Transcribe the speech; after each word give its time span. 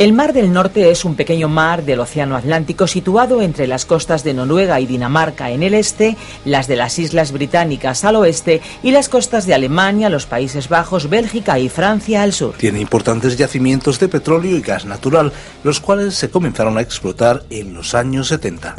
El 0.00 0.14
Mar 0.14 0.32
del 0.32 0.50
Norte 0.50 0.90
es 0.90 1.04
un 1.04 1.14
pequeño 1.14 1.50
mar 1.50 1.84
del 1.84 2.00
Océano 2.00 2.34
Atlántico 2.34 2.86
situado 2.86 3.42
entre 3.42 3.66
las 3.66 3.84
costas 3.84 4.24
de 4.24 4.32
Noruega 4.32 4.80
y 4.80 4.86
Dinamarca 4.86 5.50
en 5.50 5.62
el 5.62 5.74
este, 5.74 6.16
las 6.46 6.66
de 6.68 6.76
las 6.76 6.98
Islas 6.98 7.32
Británicas 7.32 8.02
al 8.06 8.16
oeste 8.16 8.62
y 8.82 8.92
las 8.92 9.10
costas 9.10 9.44
de 9.44 9.52
Alemania, 9.52 10.08
los 10.08 10.24
Países 10.24 10.70
Bajos, 10.70 11.10
Bélgica 11.10 11.58
y 11.58 11.68
Francia 11.68 12.22
al 12.22 12.32
sur. 12.32 12.54
Tiene 12.56 12.80
importantes 12.80 13.36
yacimientos 13.36 14.00
de 14.00 14.08
petróleo 14.08 14.56
y 14.56 14.62
gas 14.62 14.86
natural, 14.86 15.34
los 15.64 15.80
cuales 15.80 16.14
se 16.14 16.30
comenzaron 16.30 16.78
a 16.78 16.80
explotar 16.80 17.42
en 17.50 17.74
los 17.74 17.94
años 17.94 18.28
70. 18.28 18.76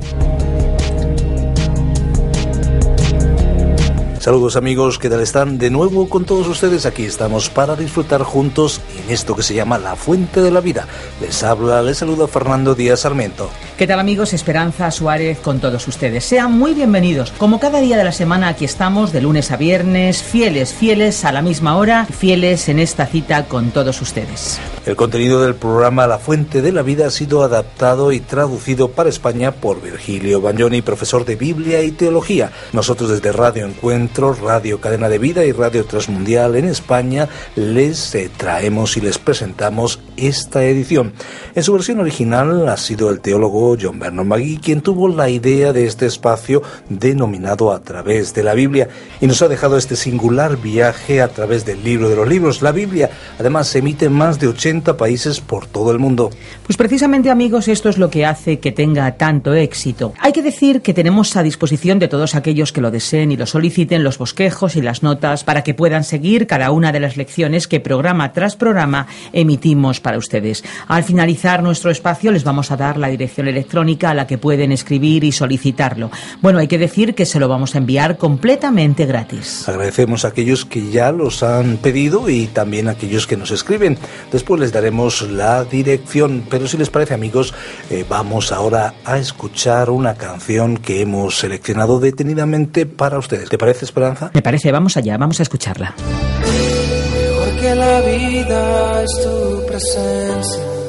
Saludos 4.21 4.55
amigos, 4.55 4.99
¿qué 4.99 5.09
tal 5.09 5.21
están? 5.21 5.57
De 5.57 5.71
nuevo 5.71 6.07
con 6.07 6.25
todos 6.25 6.47
ustedes 6.47 6.85
aquí 6.85 7.05
estamos 7.05 7.49
para 7.49 7.75
disfrutar 7.75 8.21
juntos 8.21 8.79
en 9.03 9.11
esto 9.11 9.35
que 9.35 9.41
se 9.41 9.55
llama 9.55 9.79
La 9.79 9.95
Fuente 9.95 10.41
de 10.41 10.51
la 10.51 10.61
Vida. 10.61 10.87
Les 11.19 11.41
habla, 11.41 11.81
les 11.81 11.97
saluda 11.97 12.27
Fernando 12.27 12.75
Díaz 12.75 12.99
Sarmiento. 12.99 13.49
¿Qué 13.81 13.87
tal 13.87 13.99
amigos? 13.99 14.31
Esperanza 14.33 14.91
Suárez 14.91 15.39
con 15.39 15.59
todos 15.59 15.87
ustedes. 15.87 16.23
Sean 16.23 16.51
muy 16.55 16.75
bienvenidos. 16.75 17.31
Como 17.31 17.59
cada 17.59 17.79
día 17.79 17.97
de 17.97 18.03
la 18.03 18.11
semana 18.11 18.49
aquí 18.49 18.63
estamos 18.63 19.11
de 19.11 19.21
lunes 19.21 19.49
a 19.49 19.57
viernes, 19.57 20.21
fieles, 20.21 20.71
fieles 20.71 21.25
a 21.25 21.31
la 21.31 21.41
misma 21.41 21.75
hora, 21.75 22.05
fieles 22.05 22.69
en 22.69 22.77
esta 22.77 23.07
cita 23.07 23.47
con 23.47 23.71
todos 23.71 23.99
ustedes. 23.99 24.59
El 24.85 24.95
contenido 24.95 25.41
del 25.41 25.55
programa 25.55 26.05
La 26.05 26.19
Fuente 26.19 26.61
de 26.61 26.71
la 26.71 26.83
Vida 26.83 27.07
ha 27.07 27.09
sido 27.09 27.41
adaptado 27.41 28.11
y 28.11 28.19
traducido 28.19 28.91
para 28.91 29.09
España 29.09 29.51
por 29.51 29.81
Virgilio 29.81 30.41
Bagnoni, 30.41 30.83
profesor 30.83 31.25
de 31.25 31.35
Biblia 31.35 31.81
y 31.81 31.89
Teología. 31.89 32.51
Nosotros 32.73 33.09
desde 33.09 33.31
Radio 33.31 33.65
Encuentro 33.65 34.35
Radio 34.35 34.79
Cadena 34.79 35.09
de 35.09 35.17
Vida 35.17 35.43
y 35.43 35.53
Radio 35.53 35.85
Transmundial 35.85 36.55
en 36.55 36.65
España, 36.65 37.27
les 37.55 38.15
traemos 38.37 38.95
y 38.97 39.01
les 39.01 39.17
presentamos 39.17 39.99
esta 40.17 40.63
edición. 40.65 41.13
En 41.55 41.63
su 41.63 41.73
versión 41.73 41.99
original 41.99 42.69
ha 42.69 42.77
sido 42.77 43.09
el 43.09 43.21
teólogo 43.21 43.70
John 43.79 43.99
Bernard 43.99 44.25
Magui 44.25 44.57
quien 44.57 44.81
tuvo 44.81 45.07
la 45.07 45.29
idea 45.29 45.73
de 45.73 45.85
este 45.85 46.05
espacio 46.05 46.61
denominado 46.89 47.71
A 47.71 47.81
través 47.81 48.33
de 48.33 48.43
la 48.43 48.53
Biblia 48.53 48.89
y 49.19 49.27
nos 49.27 49.41
ha 49.41 49.47
dejado 49.47 49.77
este 49.77 49.95
singular 49.95 50.57
viaje 50.57 51.21
a 51.21 51.27
través 51.27 51.65
del 51.65 51.83
libro 51.83 52.09
de 52.09 52.15
los 52.15 52.27
libros, 52.27 52.61
la 52.61 52.71
Biblia. 52.71 53.09
Además, 53.39 53.67
se 53.67 53.79
emite 53.79 54.05
en 54.05 54.13
más 54.13 54.39
de 54.39 54.47
80 54.47 54.97
países 54.97 55.41
por 55.41 55.67
todo 55.67 55.91
el 55.91 55.99
mundo. 55.99 56.29
Pues 56.65 56.77
precisamente, 56.77 57.29
amigos, 57.29 57.67
esto 57.67 57.89
es 57.89 57.97
lo 57.97 58.09
que 58.09 58.25
hace 58.25 58.59
que 58.59 58.71
tenga 58.71 59.11
tanto 59.17 59.53
éxito. 59.53 60.13
Hay 60.19 60.31
que 60.31 60.41
decir 60.41 60.81
que 60.81 60.93
tenemos 60.93 61.35
a 61.35 61.43
disposición 61.43 61.99
de 61.99 62.07
todos 62.07 62.35
aquellos 62.35 62.71
que 62.71 62.81
lo 62.81 62.91
deseen 62.91 63.31
y 63.31 63.37
lo 63.37 63.45
soliciten 63.45 64.03
los 64.03 64.17
bosquejos 64.17 64.75
y 64.75 64.81
las 64.81 65.03
notas 65.03 65.43
para 65.43 65.63
que 65.63 65.73
puedan 65.73 66.03
seguir 66.03 66.47
cada 66.47 66.71
una 66.71 66.91
de 66.91 66.99
las 66.99 67.17
lecciones 67.17 67.67
que 67.67 67.79
programa 67.79 68.33
tras 68.33 68.55
programa 68.55 69.07
emitimos 69.33 69.99
para 69.99 70.17
ustedes. 70.17 70.63
Al 70.87 71.03
finalizar 71.03 71.63
nuestro 71.63 71.91
espacio 71.91 72.31
les 72.31 72.43
vamos 72.43 72.71
a 72.71 72.77
dar 72.77 72.97
la 72.97 73.07
dirección 73.07 73.47
electrónica 73.47 73.60
a 74.03 74.13
la 74.13 74.27
que 74.27 74.37
pueden 74.37 74.71
escribir 74.71 75.23
y 75.23 75.31
solicitarlo. 75.31 76.11
Bueno, 76.41 76.59
hay 76.59 76.67
que 76.67 76.77
decir 76.77 77.15
que 77.15 77.25
se 77.25 77.39
lo 77.39 77.47
vamos 77.47 77.75
a 77.75 77.77
enviar 77.77 78.17
completamente 78.17 79.05
gratis. 79.05 79.67
Agradecemos 79.67 80.25
a 80.25 80.29
aquellos 80.29 80.65
que 80.65 80.91
ya 80.91 81.11
los 81.11 81.43
han 81.43 81.77
pedido 81.77 82.29
y 82.29 82.47
también 82.47 82.87
a 82.87 82.91
aquellos 82.91 83.27
que 83.27 83.37
nos 83.37 83.51
escriben. 83.51 83.97
Después 84.31 84.59
les 84.59 84.71
daremos 84.71 85.21
la 85.23 85.63
dirección, 85.65 86.43
pero 86.49 86.67
si 86.67 86.77
les 86.77 86.89
parece 86.89 87.13
amigos, 87.13 87.53
eh, 87.89 88.05
vamos 88.07 88.51
ahora 88.51 88.93
a 89.05 89.17
escuchar 89.17 89.89
una 89.89 90.15
canción 90.15 90.77
que 90.77 91.01
hemos 91.01 91.37
seleccionado 91.37 91.99
detenidamente 91.99 92.85
para 92.85 93.17
ustedes. 93.17 93.49
¿Te 93.49 93.57
parece? 93.57 93.85
Esperanza? 93.85 94.31
Me 94.33 94.41
parece, 94.41 94.71
vamos 94.71 94.97
allá, 94.97 95.17
vamos 95.17 95.39
a 95.39 95.43
escucharla. 95.43 95.95
Mejor 96.41 97.59
que 97.59 97.75
la 97.75 98.01
vida 98.01 99.03
es 99.03 99.23
tu 99.23 99.65
presencia. 99.67 100.80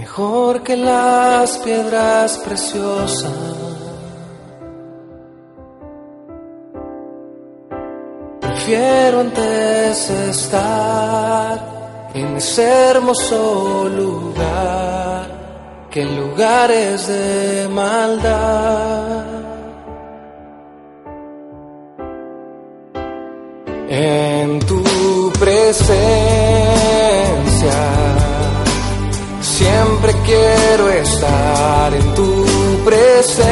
Mejor 0.00 0.62
que 0.62 0.76
las 0.76 1.56
piedras 1.64 2.36
preciosas. 2.44 3.32
Prefiero 8.42 9.20
antes 9.20 10.10
estar 10.10 12.10
en 12.12 12.36
ese 12.36 12.90
hermoso 12.90 13.88
lugar 13.88 15.30
que 15.90 16.02
en 16.02 16.20
lugares 16.20 17.08
de 17.08 17.66
maldad. 17.70 19.24
En 23.88 24.58
tu 24.58 25.32
presencia 25.40 26.25
quiero 30.26 30.90
estar 30.90 31.94
en 31.94 32.14
tu 32.14 32.44
presencia. 32.84 33.46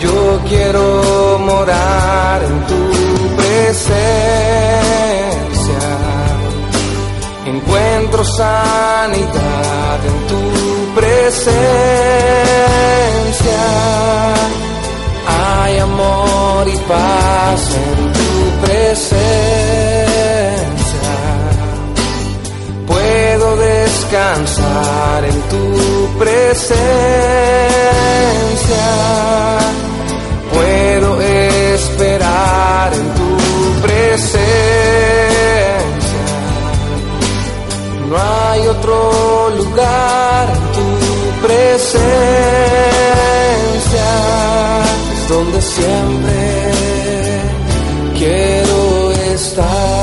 Yo 0.00 0.40
quiero 0.48 1.38
morar 1.40 2.42
en 2.44 2.66
tu 2.66 3.36
presencia 3.36 4.30
encuentro 7.50 8.24
sanidad 8.24 9.98
en 10.04 10.26
tu 10.28 10.94
presencia. 10.94 11.60
Hay 15.26 15.78
amor 15.78 16.68
y 16.68 16.76
paz 16.88 17.74
en 17.74 18.12
tu 18.12 18.66
presencia. 18.66 19.99
Descansar 24.10 25.24
en 25.24 25.40
tu 25.48 26.18
presencia. 26.18 26.78
Puedo 30.52 31.20
esperar 31.20 32.92
en 32.92 33.14
tu 33.14 33.36
presencia 33.82 34.80
no 38.10 38.16
hay 38.16 38.66
otro 38.66 39.50
lugar 39.50 40.48
en 40.50 40.62
tu 40.76 40.88
presencia, 41.46 42.00
es 45.14 45.28
donde 45.28 45.62
siempre 45.62 46.72
quiero 48.18 49.12
estar. 49.32 49.99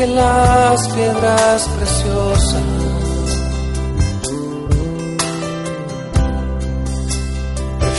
Que 0.00 0.06
las 0.06 0.88
piedras 0.88 1.68
preciosas 1.76 2.62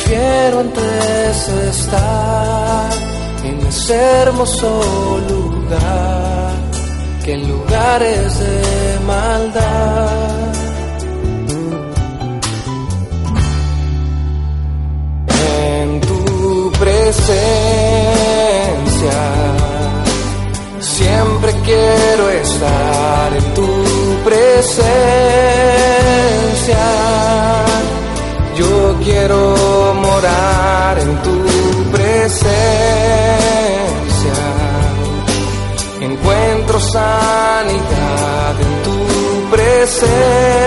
Quiero 0.06 0.60
antes 0.62 1.50
estar 1.76 2.90
en 3.44 3.68
ese 3.68 3.96
hermoso 4.24 5.20
lugar 5.30 6.54
que 7.24 7.34
en 7.34 7.48
lugares 7.48 8.40
de 8.40 9.00
maldad. 9.06 9.81
Sanidad 37.02 38.56
en 38.62 38.84
tu 38.84 38.98
presencia. 39.52 40.61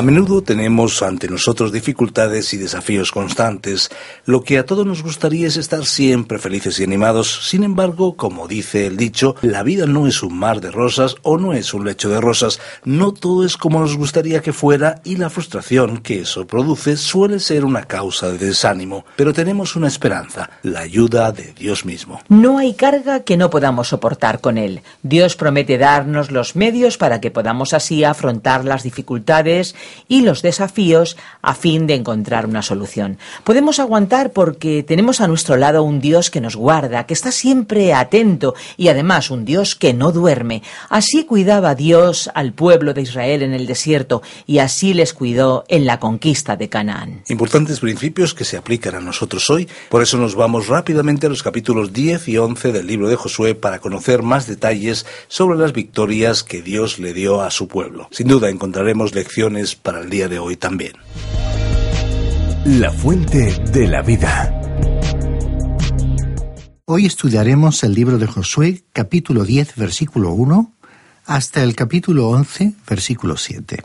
A 0.00 0.02
menudo 0.02 0.40
tenemos 0.40 1.02
ante 1.02 1.28
nosotros 1.28 1.72
dificultades 1.72 2.54
y 2.54 2.56
desafíos 2.56 3.12
constantes. 3.12 3.90
Lo 4.24 4.42
que 4.42 4.56
a 4.56 4.64
todos 4.64 4.86
nos 4.86 5.02
gustaría 5.02 5.46
es 5.46 5.58
estar 5.58 5.84
siempre 5.84 6.38
felices 6.38 6.80
y 6.80 6.84
animados. 6.84 7.46
Sin 7.46 7.64
embargo, 7.64 8.16
como 8.16 8.48
dice 8.48 8.86
el 8.86 8.96
dicho, 8.96 9.36
la 9.42 9.62
vida 9.62 9.84
no 9.84 10.06
es 10.06 10.22
un 10.22 10.38
mar 10.38 10.62
de 10.62 10.70
rosas 10.70 11.16
o 11.20 11.36
no 11.36 11.52
es 11.52 11.74
un 11.74 11.84
lecho 11.84 12.08
de 12.08 12.18
rosas. 12.18 12.60
No 12.82 13.12
todo 13.12 13.44
es 13.44 13.58
como 13.58 13.80
nos 13.80 13.98
gustaría 13.98 14.40
que 14.40 14.54
fuera 14.54 15.02
y 15.04 15.16
la 15.16 15.28
frustración 15.28 15.98
que 15.98 16.20
eso 16.20 16.46
produce 16.46 16.96
suele 16.96 17.38
ser 17.38 17.66
una 17.66 17.84
causa 17.84 18.30
de 18.30 18.38
desánimo. 18.38 19.04
Pero 19.16 19.34
tenemos 19.34 19.76
una 19.76 19.88
esperanza, 19.88 20.48
la 20.62 20.80
ayuda 20.80 21.30
de 21.30 21.52
Dios 21.52 21.84
mismo. 21.84 22.22
No 22.30 22.56
hay 22.56 22.72
carga 22.72 23.20
que 23.20 23.36
no 23.36 23.50
podamos 23.50 23.88
soportar 23.88 24.40
con 24.40 24.56
Él. 24.56 24.80
Dios 25.02 25.36
promete 25.36 25.76
darnos 25.76 26.30
los 26.30 26.56
medios 26.56 26.96
para 26.96 27.20
que 27.20 27.30
podamos 27.30 27.74
así 27.74 28.02
afrontar 28.02 28.64
las 28.64 28.82
dificultades 28.82 29.74
y 30.08 30.22
los 30.22 30.42
desafíos 30.42 31.16
a 31.42 31.54
fin 31.54 31.86
de 31.86 31.94
encontrar 31.94 32.46
una 32.46 32.62
solución. 32.62 33.18
Podemos 33.44 33.78
aguantar 33.78 34.32
porque 34.32 34.82
tenemos 34.82 35.20
a 35.20 35.28
nuestro 35.28 35.56
lado 35.56 35.82
un 35.82 36.00
Dios 36.00 36.30
que 36.30 36.40
nos 36.40 36.56
guarda, 36.56 37.06
que 37.06 37.14
está 37.14 37.32
siempre 37.32 37.92
atento 37.94 38.54
y 38.76 38.88
además 38.88 39.30
un 39.30 39.44
Dios 39.44 39.74
que 39.74 39.94
no 39.94 40.12
duerme. 40.12 40.62
Así 40.88 41.24
cuidaba 41.24 41.74
Dios 41.74 42.30
al 42.34 42.52
pueblo 42.52 42.94
de 42.94 43.02
Israel 43.02 43.42
en 43.42 43.54
el 43.54 43.66
desierto 43.66 44.22
y 44.46 44.58
así 44.58 44.94
les 44.94 45.12
cuidó 45.12 45.64
en 45.68 45.86
la 45.86 46.00
conquista 46.00 46.56
de 46.56 46.68
Canaán. 46.68 47.22
Importantes 47.28 47.80
principios 47.80 48.34
que 48.34 48.44
se 48.44 48.56
aplican 48.56 48.94
a 48.94 49.00
nosotros 49.00 49.48
hoy, 49.50 49.68
por 49.88 50.02
eso 50.02 50.16
nos 50.16 50.34
vamos 50.34 50.68
rápidamente 50.68 51.26
a 51.26 51.30
los 51.30 51.42
capítulos 51.42 51.92
10 51.92 52.28
y 52.28 52.38
11 52.38 52.72
del 52.72 52.86
libro 52.86 53.08
de 53.08 53.16
Josué 53.16 53.54
para 53.54 53.78
conocer 53.78 54.22
más 54.22 54.46
detalles 54.46 55.06
sobre 55.28 55.58
las 55.58 55.72
victorias 55.72 56.42
que 56.42 56.62
Dios 56.62 56.98
le 56.98 57.12
dio 57.12 57.42
a 57.42 57.50
su 57.50 57.68
pueblo. 57.68 58.08
Sin 58.10 58.28
duda 58.28 58.48
encontraremos 58.48 59.14
lecciones 59.14 59.74
para 59.82 60.00
el 60.00 60.10
día 60.10 60.28
de 60.28 60.38
hoy 60.38 60.56
también. 60.56 60.92
La 62.64 62.92
fuente 62.92 63.52
de 63.72 63.88
la 63.88 64.02
vida. 64.02 64.56
Hoy 66.84 67.06
estudiaremos 67.06 67.82
el 67.84 67.94
libro 67.94 68.18
de 68.18 68.26
Josué, 68.26 68.82
capítulo 68.92 69.44
10, 69.44 69.76
versículo 69.76 70.32
1, 70.32 70.72
hasta 71.26 71.62
el 71.62 71.76
capítulo 71.76 72.28
11, 72.28 72.74
versículo 72.88 73.36
7. 73.36 73.84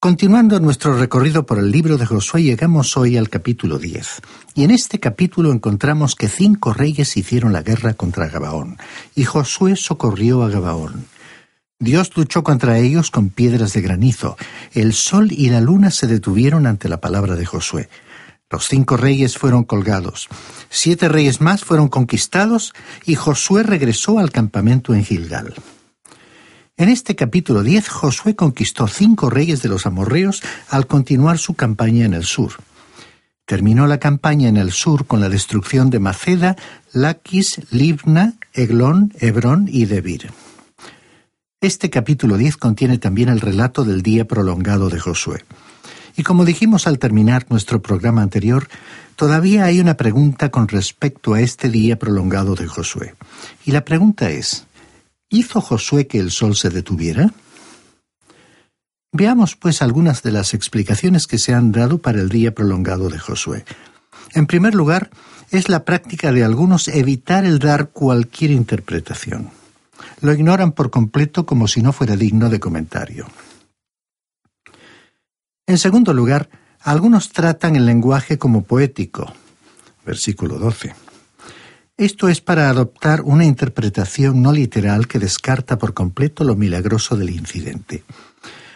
Continuando 0.00 0.60
nuestro 0.60 0.96
recorrido 0.96 1.44
por 1.44 1.58
el 1.58 1.72
libro 1.72 1.98
de 1.98 2.06
Josué, 2.06 2.44
llegamos 2.44 2.96
hoy 2.96 3.16
al 3.16 3.28
capítulo 3.28 3.78
10. 3.78 4.22
Y 4.54 4.64
en 4.64 4.70
este 4.70 5.00
capítulo 5.00 5.52
encontramos 5.52 6.14
que 6.14 6.28
cinco 6.28 6.72
reyes 6.72 7.16
hicieron 7.16 7.52
la 7.52 7.62
guerra 7.62 7.94
contra 7.94 8.28
Gabaón, 8.28 8.78
y 9.14 9.24
Josué 9.24 9.74
socorrió 9.76 10.44
a 10.44 10.50
Gabaón. 10.50 11.04
Dios 11.80 12.10
luchó 12.16 12.42
contra 12.42 12.78
ellos 12.78 13.12
con 13.12 13.30
piedras 13.30 13.72
de 13.72 13.82
granizo. 13.82 14.36
El 14.72 14.92
sol 14.92 15.30
y 15.30 15.48
la 15.50 15.60
luna 15.60 15.92
se 15.92 16.08
detuvieron 16.08 16.66
ante 16.66 16.88
la 16.88 17.00
palabra 17.00 17.36
de 17.36 17.46
Josué. 17.46 17.88
Los 18.50 18.66
cinco 18.66 18.96
reyes 18.96 19.38
fueron 19.38 19.62
colgados. 19.62 20.26
Siete 20.70 21.08
reyes 21.08 21.40
más 21.40 21.64
fueron 21.64 21.88
conquistados 21.88 22.72
y 23.06 23.14
Josué 23.14 23.62
regresó 23.62 24.18
al 24.18 24.32
campamento 24.32 24.92
en 24.92 25.04
Gilgal. 25.04 25.54
En 26.76 26.88
este 26.88 27.14
capítulo 27.14 27.62
10, 27.62 27.88
Josué 27.88 28.34
conquistó 28.34 28.88
cinco 28.88 29.30
reyes 29.30 29.62
de 29.62 29.68
los 29.68 29.86
amorreos 29.86 30.42
al 30.70 30.88
continuar 30.88 31.38
su 31.38 31.54
campaña 31.54 32.06
en 32.06 32.14
el 32.14 32.24
sur. 32.24 32.54
Terminó 33.44 33.86
la 33.86 33.98
campaña 33.98 34.48
en 34.48 34.56
el 34.56 34.72
sur 34.72 35.06
con 35.06 35.20
la 35.20 35.28
destrucción 35.28 35.90
de 35.90 36.00
Maceda, 36.00 36.56
Laquis, 36.92 37.60
Libna, 37.70 38.34
Eglón, 38.52 39.12
Hebrón 39.20 39.68
y 39.70 39.84
Debir. 39.84 40.30
Este 41.60 41.90
capítulo 41.90 42.36
10 42.36 42.56
contiene 42.56 42.98
también 42.98 43.30
el 43.30 43.40
relato 43.40 43.82
del 43.82 44.00
día 44.02 44.28
prolongado 44.28 44.90
de 44.90 45.00
Josué. 45.00 45.44
Y 46.16 46.22
como 46.22 46.44
dijimos 46.44 46.86
al 46.86 47.00
terminar 47.00 47.46
nuestro 47.48 47.82
programa 47.82 48.22
anterior, 48.22 48.68
todavía 49.16 49.64
hay 49.64 49.80
una 49.80 49.96
pregunta 49.96 50.52
con 50.52 50.68
respecto 50.68 51.34
a 51.34 51.40
este 51.40 51.68
día 51.68 51.98
prolongado 51.98 52.54
de 52.54 52.68
Josué. 52.68 53.16
Y 53.64 53.72
la 53.72 53.84
pregunta 53.84 54.30
es, 54.30 54.66
¿hizo 55.30 55.60
Josué 55.60 56.06
que 56.06 56.20
el 56.20 56.30
sol 56.30 56.54
se 56.54 56.70
detuviera? 56.70 57.34
Veamos 59.10 59.56
pues 59.56 59.82
algunas 59.82 60.22
de 60.22 60.30
las 60.30 60.54
explicaciones 60.54 61.26
que 61.26 61.38
se 61.38 61.54
han 61.54 61.72
dado 61.72 61.98
para 61.98 62.20
el 62.20 62.28
día 62.28 62.54
prolongado 62.54 63.08
de 63.08 63.18
Josué. 63.18 63.64
En 64.32 64.46
primer 64.46 64.76
lugar, 64.76 65.10
es 65.50 65.68
la 65.68 65.84
práctica 65.84 66.30
de 66.30 66.44
algunos 66.44 66.86
evitar 66.86 67.44
el 67.44 67.58
dar 67.58 67.88
cualquier 67.88 68.52
interpretación 68.52 69.57
lo 70.20 70.32
ignoran 70.32 70.72
por 70.72 70.90
completo 70.90 71.46
como 71.46 71.68
si 71.68 71.82
no 71.82 71.92
fuera 71.92 72.16
digno 72.16 72.48
de 72.48 72.60
comentario. 72.60 73.26
En 75.66 75.78
segundo 75.78 76.14
lugar, 76.14 76.48
algunos 76.80 77.30
tratan 77.30 77.76
el 77.76 77.86
lenguaje 77.86 78.38
como 78.38 78.64
poético. 78.64 79.32
Versículo 80.06 80.58
12. 80.58 80.94
Esto 81.98 82.28
es 82.28 82.40
para 82.40 82.70
adoptar 82.70 83.22
una 83.22 83.44
interpretación 83.44 84.40
no 84.40 84.52
literal 84.52 85.08
que 85.08 85.18
descarta 85.18 85.78
por 85.78 85.94
completo 85.94 86.44
lo 86.44 86.54
milagroso 86.54 87.16
del 87.16 87.30
incidente. 87.30 88.04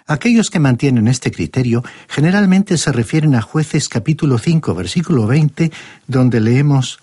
Aquellos 0.06 0.50
que 0.50 0.58
mantienen 0.58 1.06
este 1.06 1.30
criterio 1.30 1.84
generalmente 2.08 2.76
se 2.76 2.90
refieren 2.90 3.36
a 3.36 3.40
jueces 3.40 3.88
capítulo 3.88 4.38
5 4.38 4.74
versículo 4.74 5.26
20 5.26 5.70
donde 6.08 6.40
leemos 6.40 6.98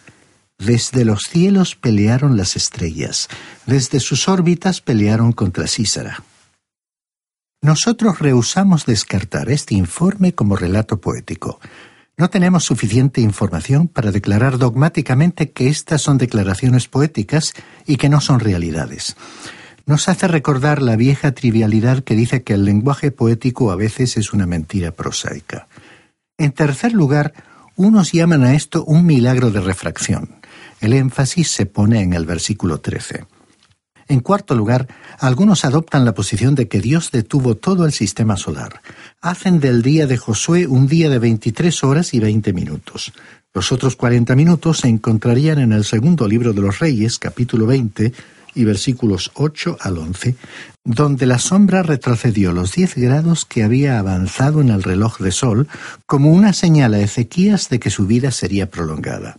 desde 0.60 1.06
los 1.06 1.24
cielos 1.24 1.76
pelearon 1.76 2.38
las 2.38 2.56
estrellas, 2.56 3.30
desde 3.66 4.00
sus 4.00 4.28
órbitas 4.28 4.82
pelearon 4.82 5.32
contra 5.32 5.68
Císara. 5.68 6.24
Nosotros 7.62 8.20
rehusamos 8.20 8.86
descartar 8.86 9.50
este 9.50 9.76
informe 9.76 10.34
como 10.36 10.56
relato 10.56 11.02
poético. 11.02 11.60
No 12.18 12.30
tenemos 12.30 12.66
suficiente 12.66 13.22
información 13.22 13.88
para 13.88 14.12
declarar 14.12 14.58
dogmáticamente 14.58 15.52
que 15.52 15.70
estas 15.70 16.02
son 16.02 16.18
declaraciones 16.18 16.88
poéticas 16.88 17.54
y 17.86 17.96
que 17.96 18.10
no 18.10 18.20
son 18.20 18.42
realidades. 18.42 19.16
Nos 19.86 20.08
hace 20.10 20.28
recordar 20.28 20.82
la 20.82 20.96
vieja 20.96 21.32
trivialidad 21.32 22.04
que 22.04 22.16
dice 22.16 22.44
que 22.44 22.54
el 22.54 22.66
lenguaje 22.66 23.12
poético 23.12 23.72
a 23.72 23.76
veces 23.76 24.18
es 24.18 24.34
una 24.34 24.46
mentira 24.46 24.92
prosaica. 24.92 25.68
En 26.38 26.52
tercer 26.52 26.94
lugar, 26.94 27.34
unos 27.76 28.12
llaman 28.12 28.44
a 28.44 28.56
esto 28.56 28.84
un 28.84 29.06
milagro 29.06 29.52
de 29.52 29.62
refracción. 29.62 30.39
El 30.80 30.94
énfasis 30.94 31.52
se 31.52 31.66
pone 31.66 32.02
en 32.02 32.14
el 32.14 32.26
versículo 32.26 32.80
13. 32.80 33.26
En 34.08 34.22
cuarto 34.22 34.56
lugar, 34.56 34.88
algunos 35.20 35.66
adoptan 35.66 36.04
la 36.04 36.16
posición 36.16 36.56
de 36.56 36.68
que 36.68 36.82
Dios 36.82 37.12
detuvo 37.12 37.56
todo 37.56 37.86
el 37.86 37.92
sistema 37.92 38.38
solar. 38.38 38.82
Hacen 39.22 39.60
del 39.60 39.84
día 39.84 40.08
de 40.08 40.18
Josué 40.18 40.66
un 40.66 40.88
día 40.88 41.10
de 41.10 41.20
23 41.20 41.84
horas 41.84 42.14
y 42.16 42.20
20 42.20 42.52
minutos. 42.54 43.14
Los 43.54 43.72
otros 43.72 43.96
40 43.96 44.36
minutos 44.36 44.80
se 44.80 44.88
encontrarían 44.88 45.60
en 45.60 45.74
el 45.74 45.84
segundo 45.84 46.28
libro 46.28 46.54
de 46.54 46.62
los 46.62 46.80
Reyes, 46.80 47.20
capítulo 47.20 47.68
20, 47.68 48.14
y 48.56 48.64
versículos 48.64 49.32
8 49.36 49.78
al 49.80 49.98
11, 49.98 50.36
donde 50.84 51.26
la 51.26 51.40
sombra 51.40 51.84
retrocedió 51.84 52.52
los 52.52 52.74
10 52.74 52.96
grados 52.96 53.46
que 53.46 53.64
había 53.64 54.00
avanzado 54.00 54.62
en 54.62 54.70
el 54.70 54.82
reloj 54.82 55.20
de 55.20 55.32
sol 55.32 55.68
como 56.06 56.32
una 56.32 56.54
señal 56.54 56.94
a 56.94 57.00
Ezequías 57.00 57.70
de 57.70 57.80
que 57.80 57.90
su 57.90 58.08
vida 58.08 58.32
sería 58.32 58.70
prolongada. 58.70 59.38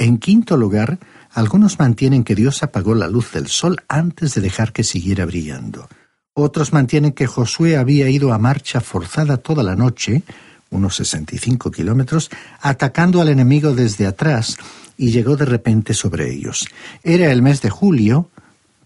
En 0.00 0.16
quinto 0.16 0.56
lugar, 0.56 0.98
algunos 1.30 1.78
mantienen 1.78 2.24
que 2.24 2.34
Dios 2.34 2.62
apagó 2.62 2.94
la 2.94 3.06
luz 3.06 3.32
del 3.32 3.48
sol 3.48 3.82
antes 3.86 4.34
de 4.34 4.40
dejar 4.40 4.72
que 4.72 4.82
siguiera 4.82 5.26
brillando. 5.26 5.90
Otros 6.32 6.72
mantienen 6.72 7.12
que 7.12 7.26
Josué 7.26 7.76
había 7.76 8.08
ido 8.08 8.32
a 8.32 8.38
marcha 8.38 8.80
forzada 8.80 9.36
toda 9.36 9.62
la 9.62 9.76
noche, 9.76 10.22
unos 10.70 10.96
65 10.96 11.70
kilómetros, 11.70 12.30
atacando 12.62 13.20
al 13.20 13.28
enemigo 13.28 13.74
desde 13.74 14.06
atrás 14.06 14.56
y 14.96 15.10
llegó 15.12 15.36
de 15.36 15.44
repente 15.44 15.92
sobre 15.92 16.32
ellos. 16.32 16.66
Era 17.02 17.30
el 17.30 17.42
mes 17.42 17.60
de 17.60 17.68
julio, 17.68 18.30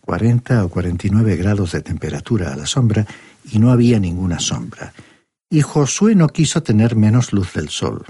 40 0.00 0.64
o 0.64 0.68
49 0.68 1.36
grados 1.36 1.70
de 1.70 1.82
temperatura 1.82 2.52
a 2.52 2.56
la 2.56 2.66
sombra, 2.66 3.06
y 3.52 3.60
no 3.60 3.70
había 3.70 4.00
ninguna 4.00 4.40
sombra. 4.40 4.92
Y 5.48 5.60
Josué 5.60 6.16
no 6.16 6.26
quiso 6.26 6.64
tener 6.64 6.96
menos 6.96 7.32
luz 7.32 7.52
del 7.52 7.68
sol. 7.68 8.04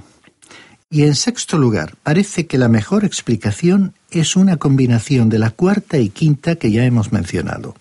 Y 0.94 1.02
en 1.02 1.16
sexto 1.16 1.58
lugar, 1.58 1.96
parece 2.04 2.46
que 2.46 2.56
la 2.56 2.68
mejor 2.68 3.04
explicación 3.04 3.94
es 4.12 4.36
una 4.36 4.58
combinación 4.58 5.28
de 5.28 5.40
la 5.40 5.50
cuarta 5.50 5.98
y 5.98 6.08
quinta 6.08 6.54
que 6.54 6.70
ya 6.70 6.84
hemos 6.84 7.10
mencionado. 7.10 7.74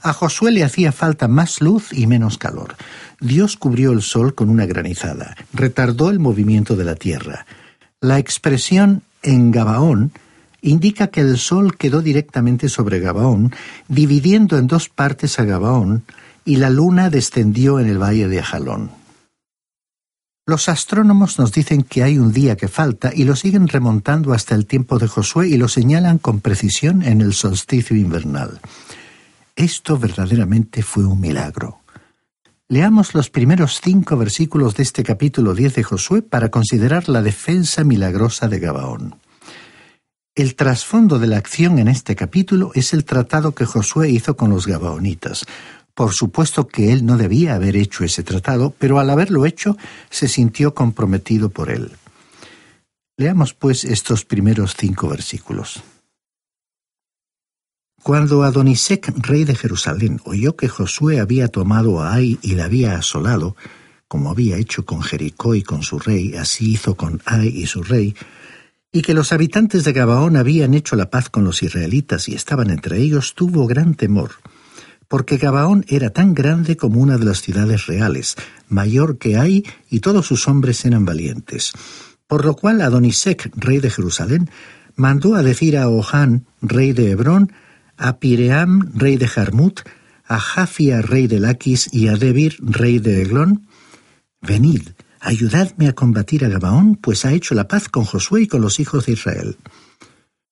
A 0.00 0.14
Josué 0.14 0.50
le 0.50 0.64
hacía 0.64 0.90
falta 0.90 1.28
más 1.28 1.60
luz 1.60 1.92
y 1.92 2.06
menos 2.06 2.38
calor. 2.38 2.76
Dios 3.20 3.58
cubrió 3.58 3.92
el 3.92 4.00
sol 4.00 4.34
con 4.34 4.48
una 4.48 4.64
granizada, 4.64 5.36
retardó 5.52 6.08
el 6.08 6.20
movimiento 6.20 6.74
de 6.74 6.86
la 6.86 6.94
tierra. 6.94 7.44
La 8.00 8.18
expresión 8.18 9.02
en 9.22 9.50
Gabaón 9.50 10.12
indica 10.62 11.08
que 11.08 11.20
el 11.20 11.36
sol 11.36 11.76
quedó 11.76 12.00
directamente 12.00 12.70
sobre 12.70 12.98
Gabaón, 12.98 13.54
dividiendo 13.88 14.56
en 14.56 14.68
dos 14.68 14.88
partes 14.88 15.38
a 15.38 15.44
Gabaón, 15.44 16.02
y 16.46 16.56
la 16.56 16.70
luna 16.70 17.10
descendió 17.10 17.78
en 17.78 17.90
el 17.90 18.02
valle 18.02 18.26
de 18.26 18.40
Ajalón. 18.40 18.97
Los 20.48 20.70
astrónomos 20.70 21.38
nos 21.38 21.52
dicen 21.52 21.82
que 21.82 22.02
hay 22.02 22.16
un 22.16 22.32
día 22.32 22.56
que 22.56 22.68
falta 22.68 23.12
y 23.14 23.24
lo 23.24 23.36
siguen 23.36 23.68
remontando 23.68 24.32
hasta 24.32 24.54
el 24.54 24.64
tiempo 24.64 24.98
de 24.98 25.06
Josué 25.06 25.48
y 25.48 25.58
lo 25.58 25.68
señalan 25.68 26.16
con 26.16 26.40
precisión 26.40 27.02
en 27.02 27.20
el 27.20 27.34
solsticio 27.34 27.94
invernal. 27.94 28.58
Esto 29.54 29.98
verdaderamente 29.98 30.82
fue 30.82 31.04
un 31.04 31.20
milagro. 31.20 31.80
Leamos 32.66 33.12
los 33.12 33.28
primeros 33.28 33.82
cinco 33.84 34.16
versículos 34.16 34.74
de 34.74 34.84
este 34.84 35.04
capítulo 35.04 35.52
10 35.52 35.74
de 35.74 35.82
Josué 35.82 36.22
para 36.22 36.48
considerar 36.48 37.10
la 37.10 37.20
defensa 37.20 37.84
milagrosa 37.84 38.48
de 38.48 38.58
Gabaón. 38.58 39.16
El 40.34 40.54
trasfondo 40.54 41.18
de 41.18 41.26
la 41.26 41.36
acción 41.36 41.78
en 41.78 41.88
este 41.88 42.16
capítulo 42.16 42.70
es 42.74 42.94
el 42.94 43.04
tratado 43.04 43.54
que 43.54 43.66
Josué 43.66 44.08
hizo 44.08 44.38
con 44.38 44.48
los 44.48 44.66
Gabaonitas, 44.66 45.44
por 45.98 46.12
supuesto 46.12 46.68
que 46.68 46.92
él 46.92 47.04
no 47.04 47.16
debía 47.16 47.56
haber 47.56 47.74
hecho 47.74 48.04
ese 48.04 48.22
tratado, 48.22 48.72
pero 48.78 49.00
al 49.00 49.10
haberlo 49.10 49.44
hecho 49.46 49.76
se 50.10 50.28
sintió 50.28 50.72
comprometido 50.72 51.50
por 51.50 51.70
él. 51.70 51.90
Leamos 53.16 53.52
pues 53.52 53.82
estos 53.82 54.24
primeros 54.24 54.76
cinco 54.78 55.08
versículos. 55.08 55.82
Cuando 58.00 58.44
Adonisec, 58.44 59.12
rey 59.26 59.42
de 59.42 59.56
Jerusalén, 59.56 60.20
oyó 60.24 60.54
que 60.54 60.68
Josué 60.68 61.18
había 61.18 61.48
tomado 61.48 62.00
a 62.00 62.14
Ai 62.14 62.38
y 62.42 62.54
la 62.54 62.66
había 62.66 62.96
asolado, 62.96 63.56
como 64.06 64.30
había 64.30 64.56
hecho 64.56 64.84
con 64.84 65.02
Jericó 65.02 65.56
y 65.56 65.64
con 65.64 65.82
su 65.82 65.98
rey, 65.98 66.36
así 66.36 66.74
hizo 66.74 66.94
con 66.96 67.20
Ai 67.24 67.48
y 67.48 67.66
su 67.66 67.82
rey, 67.82 68.14
y 68.92 69.02
que 69.02 69.14
los 69.14 69.32
habitantes 69.32 69.82
de 69.82 69.92
Gabaón 69.92 70.36
habían 70.36 70.74
hecho 70.74 70.94
la 70.94 71.10
paz 71.10 71.28
con 71.28 71.42
los 71.42 71.64
israelitas 71.64 72.28
y 72.28 72.36
estaban 72.36 72.70
entre 72.70 72.98
ellos, 72.98 73.34
tuvo 73.34 73.66
gran 73.66 73.96
temor 73.96 74.30
porque 75.08 75.38
Gabaón 75.38 75.84
era 75.88 76.10
tan 76.10 76.34
grande 76.34 76.76
como 76.76 77.00
una 77.00 77.16
de 77.18 77.24
las 77.24 77.40
ciudades 77.40 77.86
reales, 77.86 78.36
mayor 78.68 79.18
que 79.18 79.36
hay, 79.36 79.64
y 79.90 80.00
todos 80.00 80.26
sus 80.26 80.46
hombres 80.46 80.84
eran 80.84 81.04
valientes. 81.04 81.72
Por 82.26 82.44
lo 82.44 82.54
cual 82.54 82.82
Adonisec, 82.82 83.50
rey 83.56 83.78
de 83.78 83.90
Jerusalén, 83.90 84.50
mandó 84.94 85.34
a 85.34 85.42
decir 85.42 85.78
a 85.78 85.88
Ohán, 85.88 86.46
rey 86.60 86.92
de 86.92 87.10
Hebrón, 87.10 87.52
a 87.96 88.18
Piream, 88.18 88.92
rey 88.94 89.16
de 89.16 89.26
Jarmut, 89.26 89.80
a 90.26 90.38
Jafia, 90.38 91.00
rey 91.00 91.26
de 91.26 91.40
Laquis, 91.40 91.88
y 91.92 92.08
a 92.08 92.16
Debir, 92.16 92.56
rey 92.60 92.98
de 92.98 93.22
Eglón, 93.22 93.66
Venid, 94.40 94.90
ayudadme 95.20 95.88
a 95.88 95.94
combatir 95.94 96.44
a 96.44 96.48
Gabaón, 96.48 96.96
pues 96.96 97.24
ha 97.24 97.32
hecho 97.32 97.54
la 97.54 97.66
paz 97.66 97.88
con 97.88 98.04
Josué 98.04 98.42
y 98.42 98.46
con 98.46 98.60
los 98.60 98.78
hijos 98.78 99.06
de 99.06 99.12
Israel. 99.12 99.56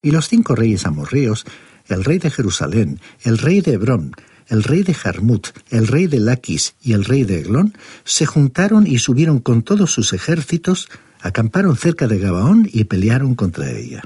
Y 0.03 0.11
los 0.11 0.29
cinco 0.29 0.55
reyes 0.55 0.87
amorreos, 0.87 1.45
el 1.87 2.05
rey 2.05 2.19
de 2.19 2.31
Jerusalén, 2.31 3.01
el 3.23 3.39
rey 3.39 3.61
de 3.61 3.75
Hebrón, 3.75 4.13
el 4.49 4.63
rey 4.63 4.83
de 4.83 4.95
Jarmut, 4.95 5.49
el 5.71 5.87
rey 5.87 6.07
de 6.07 6.21
Laquis 6.21 6.75
y 6.83 6.93
el 6.93 7.05
rey 7.05 7.25
de 7.25 7.41
Eglón 7.41 7.75
se 8.05 8.27
juntaron 8.27 8.87
y 8.87 8.99
subieron 8.99 9.41
con 9.41 9.63
todos 9.63 9.91
sus 9.93 10.13
ejércitos, 10.13 10.89
acamparon 11.21 11.77
cerca 11.77 12.07
de 12.07 12.19
Gabaón 12.19 12.69
y 12.73 12.85
pelearon 12.85 13.35
contra 13.35 13.71
ella. 13.71 14.03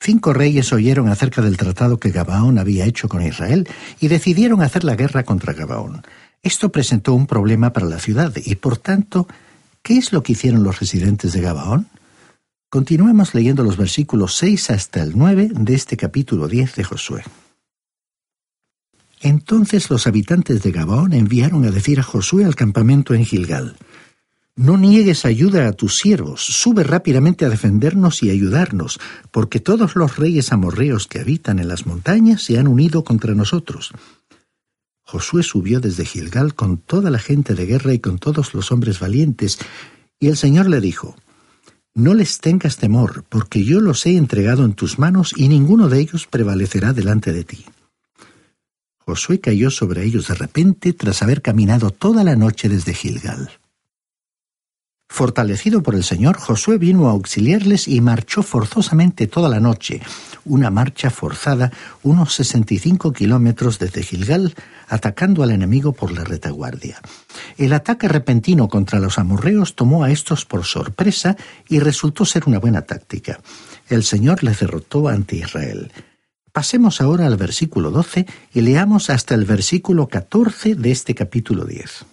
Cinco 0.00 0.32
reyes 0.32 0.72
oyeron 0.72 1.08
acerca 1.08 1.42
del 1.42 1.56
tratado 1.56 1.98
que 1.98 2.10
Gabaón 2.10 2.58
había 2.58 2.86
hecho 2.86 3.08
con 3.08 3.22
Israel 3.22 3.68
y 4.00 4.08
decidieron 4.08 4.60
hacer 4.60 4.82
la 4.82 4.96
guerra 4.96 5.22
contra 5.22 5.52
Gabaón. 5.52 6.02
Esto 6.42 6.72
presentó 6.72 7.14
un 7.14 7.28
problema 7.28 7.72
para 7.72 7.86
la 7.86 8.00
ciudad 8.00 8.32
y, 8.36 8.56
por 8.56 8.76
tanto, 8.78 9.28
¿qué 9.80 9.96
es 9.98 10.12
lo 10.12 10.24
que 10.24 10.32
hicieron 10.32 10.64
los 10.64 10.80
residentes 10.80 11.32
de 11.32 11.40
Gabaón? 11.40 11.86
Continuemos 12.68 13.34
leyendo 13.34 13.62
los 13.62 13.76
versículos 13.76 14.34
6 14.38 14.70
hasta 14.70 15.02
el 15.02 15.12
9 15.16 15.50
de 15.52 15.74
este 15.74 15.96
capítulo 15.96 16.48
10 16.48 16.74
de 16.74 16.84
Josué. 16.84 17.22
Entonces 19.22 19.88
los 19.88 20.08
habitantes 20.08 20.64
de 20.64 20.72
Gabaón 20.72 21.12
enviaron 21.12 21.64
a 21.64 21.70
decir 21.70 22.00
a 22.00 22.02
Josué 22.02 22.44
al 22.44 22.56
campamento 22.56 23.14
en 23.14 23.24
Gilgal, 23.24 23.76
No 24.56 24.76
niegues 24.76 25.24
ayuda 25.24 25.68
a 25.68 25.72
tus 25.72 25.94
siervos, 25.94 26.44
sube 26.44 26.82
rápidamente 26.82 27.44
a 27.44 27.48
defendernos 27.48 28.22
y 28.24 28.30
ayudarnos, 28.30 28.98
porque 29.30 29.60
todos 29.60 29.94
los 29.94 30.16
reyes 30.16 30.52
amorreos 30.52 31.06
que 31.06 31.20
habitan 31.20 31.60
en 31.60 31.68
las 31.68 31.86
montañas 31.86 32.42
se 32.42 32.58
han 32.58 32.66
unido 32.66 33.04
contra 33.04 33.34
nosotros. 33.34 33.92
Josué 35.04 35.44
subió 35.44 35.78
desde 35.78 36.04
Gilgal 36.04 36.54
con 36.54 36.78
toda 36.78 37.10
la 37.10 37.20
gente 37.20 37.54
de 37.54 37.64
guerra 37.64 37.94
y 37.94 38.00
con 38.00 38.18
todos 38.18 38.54
los 38.54 38.72
hombres 38.72 38.98
valientes, 38.98 39.58
y 40.18 40.26
el 40.26 40.36
Señor 40.36 40.68
le 40.68 40.80
dijo, 40.80 41.16
No 41.94 42.12
les 42.12 42.40
tengas 42.40 42.76
temor, 42.76 43.24
porque 43.28 43.62
yo 43.62 43.80
los 43.80 44.04
he 44.04 44.16
entregado 44.16 44.64
en 44.64 44.74
tus 44.74 44.98
manos 44.98 45.32
y 45.36 45.48
ninguno 45.48 45.88
de 45.88 46.00
ellos 46.00 46.26
prevalecerá 46.26 46.92
delante 46.92 47.32
de 47.32 47.44
ti. 47.44 47.64
Josué 49.06 49.40
cayó 49.40 49.70
sobre 49.70 50.04
ellos 50.04 50.28
de 50.28 50.34
repente 50.34 50.92
tras 50.92 51.22
haber 51.22 51.42
caminado 51.42 51.90
toda 51.90 52.24
la 52.24 52.36
noche 52.36 52.68
desde 52.68 52.94
Gilgal. 52.94 53.50
Fortalecido 55.08 55.82
por 55.82 55.94
el 55.94 56.04
Señor, 56.04 56.38
Josué 56.38 56.78
vino 56.78 57.06
a 57.06 57.10
auxiliarles 57.10 57.86
y 57.86 58.00
marchó 58.00 58.42
forzosamente 58.42 59.26
toda 59.26 59.50
la 59.50 59.60
noche, 59.60 60.00
una 60.46 60.70
marcha 60.70 61.10
forzada 61.10 61.70
unos 62.02 62.32
sesenta 62.32 62.72
y 62.72 62.78
cinco 62.78 63.12
kilómetros 63.12 63.78
desde 63.78 64.02
Gilgal, 64.02 64.54
atacando 64.88 65.42
al 65.42 65.50
enemigo 65.50 65.92
por 65.92 66.12
la 66.12 66.24
retaguardia. 66.24 66.98
El 67.58 67.74
ataque 67.74 68.08
repentino 68.08 68.68
contra 68.68 69.00
los 69.00 69.18
amorreos 69.18 69.74
tomó 69.74 70.02
a 70.02 70.10
estos 70.10 70.46
por 70.46 70.64
sorpresa 70.64 71.36
y 71.68 71.80
resultó 71.80 72.24
ser 72.24 72.44
una 72.46 72.58
buena 72.58 72.80
táctica. 72.80 73.38
El 73.90 74.04
Señor 74.04 74.42
les 74.42 74.60
derrotó 74.60 75.08
ante 75.08 75.36
Israel. 75.36 75.92
Pasemos 76.52 77.00
ahora 77.00 77.26
al 77.26 77.36
versículo 77.36 77.90
12 77.90 78.26
y 78.52 78.60
leamos 78.60 79.08
hasta 79.08 79.34
el 79.34 79.46
versículo 79.46 80.08
14 80.08 80.74
de 80.74 80.90
este 80.90 81.14
capítulo 81.14 81.64
10. 81.64 82.04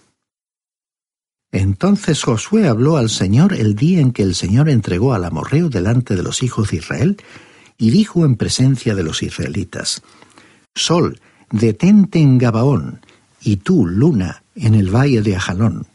Entonces 1.52 2.22
Josué 2.22 2.66
habló 2.66 2.96
al 2.96 3.10
Señor 3.10 3.52
el 3.52 3.74
día 3.74 4.00
en 4.00 4.12
que 4.12 4.22
el 4.22 4.34
Señor 4.34 4.70
entregó 4.70 5.12
al 5.12 5.24
amorreo 5.24 5.68
delante 5.68 6.16
de 6.16 6.22
los 6.22 6.42
hijos 6.42 6.70
de 6.70 6.78
Israel, 6.78 7.16
y 7.76 7.90
dijo 7.90 8.24
en 8.24 8.36
presencia 8.36 8.94
de 8.94 9.02
los 9.02 9.22
israelitas, 9.22 10.02
Sol, 10.74 11.20
detente 11.50 12.20
en 12.20 12.38
Gabaón, 12.38 13.00
y 13.40 13.56
tú, 13.56 13.86
luna, 13.86 14.42
en 14.54 14.74
el 14.74 14.94
valle 14.94 15.22
de 15.22 15.36
Ajalón. 15.36 15.86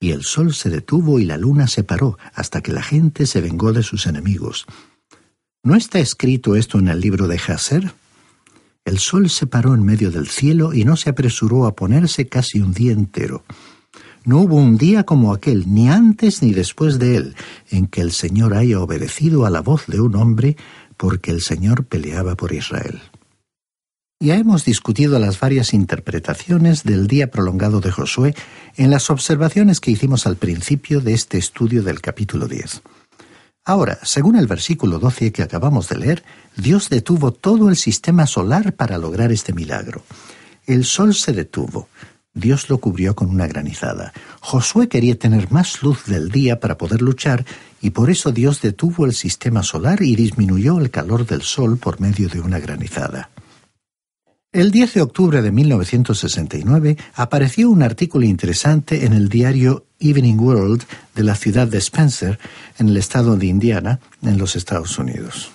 Y 0.00 0.12
el 0.12 0.24
sol 0.24 0.54
se 0.54 0.70
detuvo 0.70 1.20
y 1.20 1.26
la 1.26 1.36
luna 1.36 1.66
se 1.66 1.84
paró, 1.84 2.18
hasta 2.34 2.62
que 2.62 2.72
la 2.72 2.82
gente 2.82 3.26
se 3.26 3.42
vengó 3.42 3.72
de 3.74 3.82
sus 3.82 4.06
enemigos. 4.06 4.66
¿No 5.62 5.76
está 5.76 5.98
escrito 5.98 6.56
esto 6.56 6.78
en 6.78 6.88
el 6.88 7.00
libro 7.00 7.28
de 7.28 7.38
Jaser? 7.38 7.92
El 8.86 8.98
sol 8.98 9.28
se 9.28 9.46
paró 9.46 9.74
en 9.74 9.84
medio 9.84 10.10
del 10.10 10.26
cielo 10.26 10.72
y 10.72 10.84
no 10.84 10.96
se 10.96 11.10
apresuró 11.10 11.66
a 11.66 11.76
ponerse 11.76 12.28
casi 12.28 12.60
un 12.60 12.72
día 12.72 12.92
entero. 12.92 13.44
No 14.24 14.38
hubo 14.38 14.56
un 14.56 14.78
día 14.78 15.04
como 15.04 15.34
aquel, 15.34 15.70
ni 15.70 15.90
antes 15.90 16.42
ni 16.42 16.52
después 16.52 16.98
de 16.98 17.16
él, 17.16 17.36
en 17.70 17.88
que 17.88 18.00
el 18.00 18.12
Señor 18.12 18.54
haya 18.54 18.80
obedecido 18.80 19.44
a 19.44 19.50
la 19.50 19.60
voz 19.60 19.86
de 19.86 20.00
un 20.00 20.16
hombre, 20.16 20.56
porque 20.96 21.30
el 21.30 21.42
Señor 21.42 21.84
peleaba 21.84 22.36
por 22.36 22.52
Israel. 22.52 23.02
Ya 24.18 24.36
hemos 24.36 24.64
discutido 24.64 25.18
las 25.18 25.40
varias 25.40 25.74
interpretaciones 25.74 26.84
del 26.84 27.06
día 27.06 27.30
prolongado 27.30 27.80
de 27.80 27.90
Josué 27.90 28.34
en 28.76 28.90
las 28.90 29.10
observaciones 29.10 29.80
que 29.80 29.90
hicimos 29.90 30.26
al 30.26 30.36
principio 30.36 31.02
de 31.02 31.12
este 31.12 31.36
estudio 31.36 31.82
del 31.82 32.00
capítulo 32.00 32.48
10. 32.48 32.80
Ahora, 33.64 33.98
según 34.02 34.36
el 34.36 34.46
versículo 34.46 34.98
12 34.98 35.32
que 35.32 35.42
acabamos 35.42 35.88
de 35.88 35.98
leer, 35.98 36.24
Dios 36.56 36.88
detuvo 36.88 37.32
todo 37.32 37.68
el 37.68 37.76
sistema 37.76 38.26
solar 38.26 38.72
para 38.72 38.98
lograr 38.98 39.32
este 39.32 39.52
milagro. 39.52 40.02
El 40.66 40.84
sol 40.84 41.14
se 41.14 41.32
detuvo. 41.32 41.88
Dios 42.32 42.70
lo 42.70 42.78
cubrió 42.78 43.14
con 43.14 43.28
una 43.28 43.46
granizada. 43.46 44.12
Josué 44.40 44.88
quería 44.88 45.18
tener 45.18 45.50
más 45.50 45.82
luz 45.82 46.06
del 46.06 46.30
día 46.30 46.60
para 46.60 46.78
poder 46.78 47.02
luchar 47.02 47.44
y 47.82 47.90
por 47.90 48.08
eso 48.08 48.30
Dios 48.30 48.60
detuvo 48.60 49.04
el 49.04 49.14
sistema 49.14 49.62
solar 49.62 50.02
y 50.02 50.14
disminuyó 50.14 50.78
el 50.78 50.90
calor 50.90 51.26
del 51.26 51.42
sol 51.42 51.76
por 51.78 52.00
medio 52.00 52.28
de 52.28 52.40
una 52.40 52.60
granizada. 52.60 53.30
El 54.52 54.70
10 54.70 54.94
de 54.94 55.02
octubre 55.02 55.42
de 55.42 55.52
1969 55.52 56.96
apareció 57.14 57.70
un 57.70 57.82
artículo 57.82 58.26
interesante 58.26 59.04
en 59.04 59.12
el 59.12 59.28
diario 59.28 59.86
Evening 60.00 60.38
World 60.38 60.84
de 61.14 61.22
la 61.22 61.34
ciudad 61.36 61.68
de 61.68 61.78
Spencer, 61.78 62.38
en 62.78 62.88
el 62.88 62.96
estado 62.96 63.36
de 63.36 63.46
Indiana, 63.46 64.00
en 64.22 64.38
los 64.38 64.56
Estados 64.56 64.98
Unidos. 64.98 65.52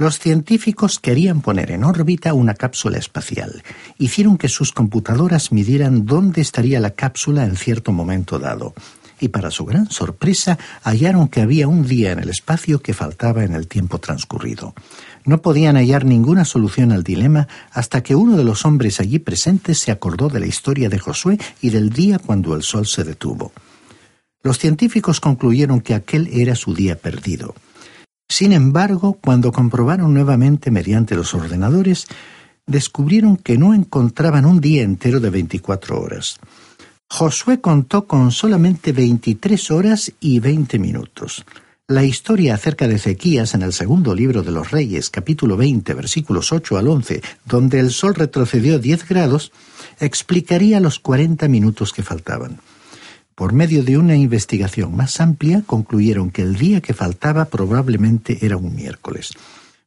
Los 0.00 0.18
científicos 0.18 0.98
querían 0.98 1.42
poner 1.42 1.70
en 1.70 1.84
órbita 1.84 2.32
una 2.32 2.54
cápsula 2.54 2.96
espacial. 2.96 3.62
Hicieron 3.98 4.38
que 4.38 4.48
sus 4.48 4.72
computadoras 4.72 5.52
midieran 5.52 6.06
dónde 6.06 6.40
estaría 6.40 6.80
la 6.80 6.92
cápsula 6.92 7.44
en 7.44 7.56
cierto 7.56 7.92
momento 7.92 8.38
dado. 8.38 8.72
Y 9.20 9.28
para 9.28 9.50
su 9.50 9.66
gran 9.66 9.90
sorpresa 9.90 10.58
hallaron 10.82 11.28
que 11.28 11.42
había 11.42 11.68
un 11.68 11.86
día 11.86 12.12
en 12.12 12.20
el 12.20 12.30
espacio 12.30 12.80
que 12.80 12.94
faltaba 12.94 13.44
en 13.44 13.52
el 13.52 13.68
tiempo 13.68 13.98
transcurrido. 13.98 14.74
No 15.30 15.42
podían 15.42 15.76
hallar 15.76 16.04
ninguna 16.04 16.44
solución 16.44 16.90
al 16.90 17.04
dilema 17.04 17.46
hasta 17.70 18.02
que 18.02 18.16
uno 18.16 18.36
de 18.36 18.42
los 18.42 18.64
hombres 18.64 18.98
allí 18.98 19.20
presentes 19.20 19.78
se 19.78 19.92
acordó 19.92 20.28
de 20.28 20.40
la 20.40 20.46
historia 20.46 20.88
de 20.88 20.98
Josué 20.98 21.38
y 21.62 21.70
del 21.70 21.90
día 21.90 22.18
cuando 22.18 22.56
el 22.56 22.64
sol 22.64 22.84
se 22.84 23.04
detuvo. 23.04 23.52
Los 24.42 24.58
científicos 24.58 25.20
concluyeron 25.20 25.82
que 25.82 25.94
aquel 25.94 26.28
era 26.32 26.56
su 26.56 26.74
día 26.74 26.98
perdido. 26.98 27.54
Sin 28.28 28.50
embargo, 28.50 29.20
cuando 29.22 29.52
comprobaron 29.52 30.12
nuevamente 30.12 30.72
mediante 30.72 31.14
los 31.14 31.32
ordenadores, 31.32 32.08
descubrieron 32.66 33.36
que 33.36 33.56
no 33.56 33.72
encontraban 33.72 34.44
un 34.44 34.60
día 34.60 34.82
entero 34.82 35.20
de 35.20 35.30
24 35.30 36.00
horas. 36.00 36.40
Josué 37.08 37.60
contó 37.60 38.08
con 38.08 38.32
solamente 38.32 38.90
23 38.90 39.70
horas 39.70 40.12
y 40.18 40.40
20 40.40 40.80
minutos. 40.80 41.44
La 41.90 42.04
historia 42.04 42.54
acerca 42.54 42.86
de 42.86 42.94
Ezequías 42.94 43.52
en 43.54 43.62
el 43.62 43.72
segundo 43.72 44.14
libro 44.14 44.44
de 44.44 44.52
los 44.52 44.70
Reyes, 44.70 45.10
capítulo 45.10 45.56
20, 45.56 45.92
versículos 45.94 46.52
8 46.52 46.78
al 46.78 46.86
11, 46.86 47.20
donde 47.44 47.80
el 47.80 47.90
sol 47.90 48.14
retrocedió 48.14 48.78
10 48.78 49.08
grados, 49.08 49.50
explicaría 49.98 50.78
los 50.78 51.00
40 51.00 51.48
minutos 51.48 51.92
que 51.92 52.04
faltaban. 52.04 52.60
Por 53.34 53.52
medio 53.54 53.82
de 53.82 53.98
una 53.98 54.14
investigación 54.14 54.94
más 54.94 55.20
amplia, 55.20 55.64
concluyeron 55.66 56.30
que 56.30 56.42
el 56.42 56.54
día 56.54 56.80
que 56.80 56.94
faltaba 56.94 57.46
probablemente 57.46 58.38
era 58.46 58.56
un 58.56 58.76
miércoles. 58.76 59.32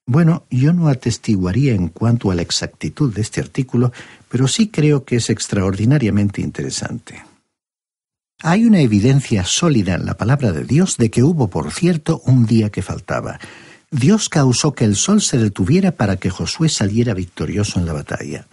Bueno, 0.05 0.43
yo 0.49 0.73
no 0.73 0.89
atestiguaría 0.89 1.73
en 1.73 1.87
cuanto 1.87 2.31
a 2.31 2.35
la 2.35 2.41
exactitud 2.41 3.13
de 3.13 3.21
este 3.21 3.39
artículo, 3.39 3.93
pero 4.27 4.49
sí 4.49 4.67
creo 4.67 5.05
que 5.05 5.15
es 5.15 5.29
extraordinariamente 5.29 6.41
interesante. 6.41 7.23
Hay 8.41 8.65
una 8.65 8.81
evidencia 8.81 9.45
sólida 9.45 9.95
en 9.95 10.05
la 10.05 10.15
palabra 10.15 10.51
de 10.51 10.63
Dios 10.63 10.97
de 10.97 11.09
que 11.09 11.23
hubo, 11.23 11.49
por 11.49 11.71
cierto, 11.71 12.21
un 12.25 12.45
día 12.45 12.69
que 12.69 12.81
faltaba. 12.81 13.39
Dios 13.91 14.27
causó 14.27 14.73
que 14.73 14.85
el 14.85 14.95
sol 14.95 15.21
se 15.21 15.37
detuviera 15.37 15.91
para 15.91 16.17
que 16.17 16.29
Josué 16.29 16.67
saliera 16.67 17.13
victorioso 17.13 17.79
en 17.79 17.85
la 17.85 17.93
batalla. 17.93 18.47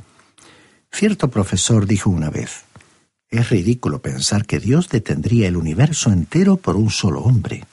Cierto 0.93 1.29
profesor 1.29 1.87
dijo 1.87 2.11
una 2.11 2.31
vez, 2.31 2.65
es 3.31 3.49
ridículo 3.49 4.03
pensar 4.03 4.45
que 4.45 4.59
Dios 4.59 4.89
detendría 4.89 5.47
el 5.47 5.57
universo 5.57 6.11
entero 6.11 6.57
por 6.57 6.77
un 6.77 6.91
solo 6.91 7.21
hombre. 7.23 7.65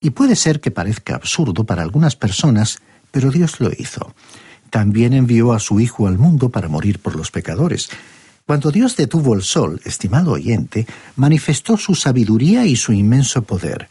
Y 0.00 0.10
puede 0.10 0.36
ser 0.36 0.60
que 0.60 0.70
parezca 0.70 1.16
absurdo 1.16 1.64
para 1.64 1.82
algunas 1.82 2.14
personas, 2.14 2.78
pero 3.10 3.30
Dios 3.30 3.58
lo 3.60 3.70
hizo. 3.76 4.14
También 4.70 5.12
envió 5.12 5.52
a 5.52 5.60
su 5.60 5.80
Hijo 5.80 6.06
al 6.06 6.18
mundo 6.18 6.50
para 6.50 6.68
morir 6.68 6.98
por 7.00 7.16
los 7.16 7.30
pecadores, 7.30 7.90
cuando 8.46 8.70
Dios 8.70 8.96
detuvo 8.96 9.34
el 9.34 9.42
sol, 9.42 9.80
estimado 9.84 10.32
oyente, 10.32 10.86
manifestó 11.16 11.78
su 11.78 11.94
sabiduría 11.94 12.66
y 12.66 12.76
su 12.76 12.92
inmenso 12.92 13.42
poder. 13.42 13.88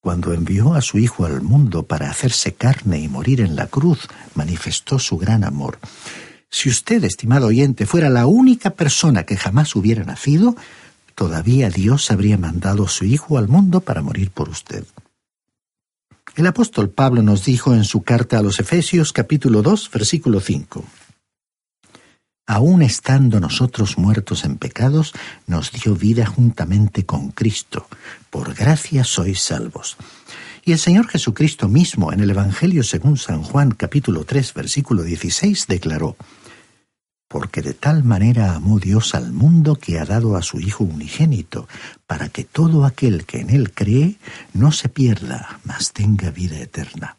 Cuando 0.00 0.32
envió 0.32 0.74
a 0.74 0.80
su 0.80 0.98
Hijo 0.98 1.26
al 1.26 1.42
mundo 1.42 1.82
para 1.82 2.10
hacerse 2.10 2.54
carne 2.54 3.00
y 3.00 3.08
morir 3.08 3.42
en 3.42 3.54
la 3.54 3.66
cruz, 3.66 4.08
manifestó 4.34 4.98
su 4.98 5.18
gran 5.18 5.44
amor. 5.44 5.78
Si 6.50 6.70
usted, 6.70 7.04
estimado 7.04 7.48
oyente, 7.48 7.84
fuera 7.84 8.08
la 8.08 8.26
única 8.26 8.70
persona 8.70 9.24
que 9.24 9.36
jamás 9.36 9.76
hubiera 9.76 10.04
nacido, 10.04 10.56
todavía 11.14 11.68
Dios 11.68 12.10
habría 12.10 12.38
mandado 12.38 12.86
a 12.86 12.88
su 12.88 13.04
Hijo 13.04 13.36
al 13.36 13.48
mundo 13.48 13.80
para 13.80 14.00
morir 14.00 14.30
por 14.30 14.48
usted. 14.48 14.84
El 16.34 16.46
apóstol 16.46 16.88
Pablo 16.88 17.22
nos 17.22 17.44
dijo 17.44 17.74
en 17.74 17.84
su 17.84 18.02
carta 18.02 18.38
a 18.38 18.42
los 18.42 18.58
Efesios 18.58 19.12
capítulo 19.12 19.60
2 19.60 19.90
versículo 19.92 20.40
5 20.40 20.82
aun 22.46 22.82
estando 22.82 23.40
nosotros 23.40 23.98
muertos 23.98 24.44
en 24.44 24.56
pecados, 24.56 25.12
nos 25.46 25.72
dio 25.72 25.94
vida 25.94 26.26
juntamente 26.26 27.06
con 27.06 27.30
Cristo. 27.30 27.86
Por 28.30 28.54
gracia 28.54 29.04
sois 29.04 29.40
salvos. 29.40 29.96
Y 30.64 30.72
el 30.72 30.78
Señor 30.78 31.08
Jesucristo 31.08 31.68
mismo 31.68 32.12
en 32.12 32.20
el 32.20 32.30
Evangelio 32.30 32.82
según 32.82 33.16
San 33.16 33.42
Juan 33.42 33.72
capítulo 33.72 34.24
3 34.24 34.54
versículo 34.54 35.02
16 35.02 35.66
declaró, 35.66 36.16
Porque 37.28 37.62
de 37.62 37.74
tal 37.74 38.04
manera 38.04 38.54
amó 38.54 38.78
Dios 38.78 39.14
al 39.14 39.32
mundo 39.32 39.76
que 39.76 39.98
ha 39.98 40.04
dado 40.04 40.36
a 40.36 40.42
su 40.42 40.60
Hijo 40.60 40.84
unigénito, 40.84 41.68
para 42.06 42.28
que 42.28 42.44
todo 42.44 42.84
aquel 42.84 43.24
que 43.24 43.40
en 43.40 43.50
él 43.50 43.72
cree 43.72 44.18
no 44.52 44.70
se 44.70 44.88
pierda, 44.88 45.60
mas 45.64 45.92
tenga 45.92 46.30
vida 46.30 46.58
eterna. 46.58 47.16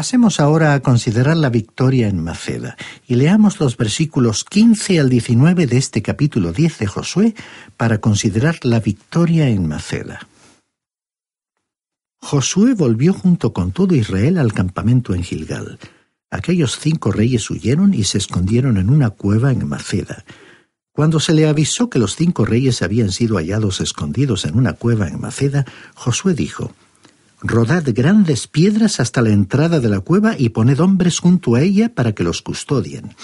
Pasemos 0.00 0.40
ahora 0.40 0.72
a 0.72 0.80
considerar 0.80 1.36
la 1.36 1.50
victoria 1.50 2.08
en 2.08 2.24
Maceda 2.24 2.78
y 3.06 3.16
leamos 3.16 3.60
los 3.60 3.76
versículos 3.76 4.44
15 4.44 4.98
al 4.98 5.10
19 5.10 5.66
de 5.66 5.76
este 5.76 6.00
capítulo 6.00 6.54
10 6.54 6.78
de 6.78 6.86
Josué 6.86 7.34
para 7.76 7.98
considerar 7.98 8.60
la 8.62 8.80
victoria 8.80 9.50
en 9.50 9.68
Maceda. 9.68 10.26
Josué 12.16 12.72
volvió 12.72 13.12
junto 13.12 13.52
con 13.52 13.72
todo 13.72 13.94
Israel 13.94 14.38
al 14.38 14.54
campamento 14.54 15.12
en 15.12 15.22
Gilgal. 15.22 15.78
Aquellos 16.30 16.78
cinco 16.78 17.12
reyes 17.12 17.50
huyeron 17.50 17.92
y 17.92 18.04
se 18.04 18.16
escondieron 18.16 18.78
en 18.78 18.88
una 18.88 19.10
cueva 19.10 19.52
en 19.52 19.68
Maceda. 19.68 20.24
Cuando 20.92 21.20
se 21.20 21.34
le 21.34 21.46
avisó 21.46 21.90
que 21.90 21.98
los 21.98 22.16
cinco 22.16 22.46
reyes 22.46 22.80
habían 22.80 23.12
sido 23.12 23.36
hallados 23.36 23.82
escondidos 23.82 24.46
en 24.46 24.56
una 24.56 24.72
cueva 24.72 25.08
en 25.08 25.20
Maceda, 25.20 25.66
Josué 25.94 26.32
dijo, 26.32 26.72
Rodad 27.42 27.84
grandes 27.94 28.46
piedras 28.46 29.00
hasta 29.00 29.22
la 29.22 29.30
entrada 29.30 29.80
de 29.80 29.88
la 29.88 30.00
cueva 30.00 30.34
y 30.36 30.50
poned 30.50 30.78
hombres 30.78 31.20
junto 31.20 31.54
a 31.54 31.62
ella 31.62 31.94
para 31.94 32.12
que 32.12 32.22
los 32.22 32.42
custodien. 32.42 33.14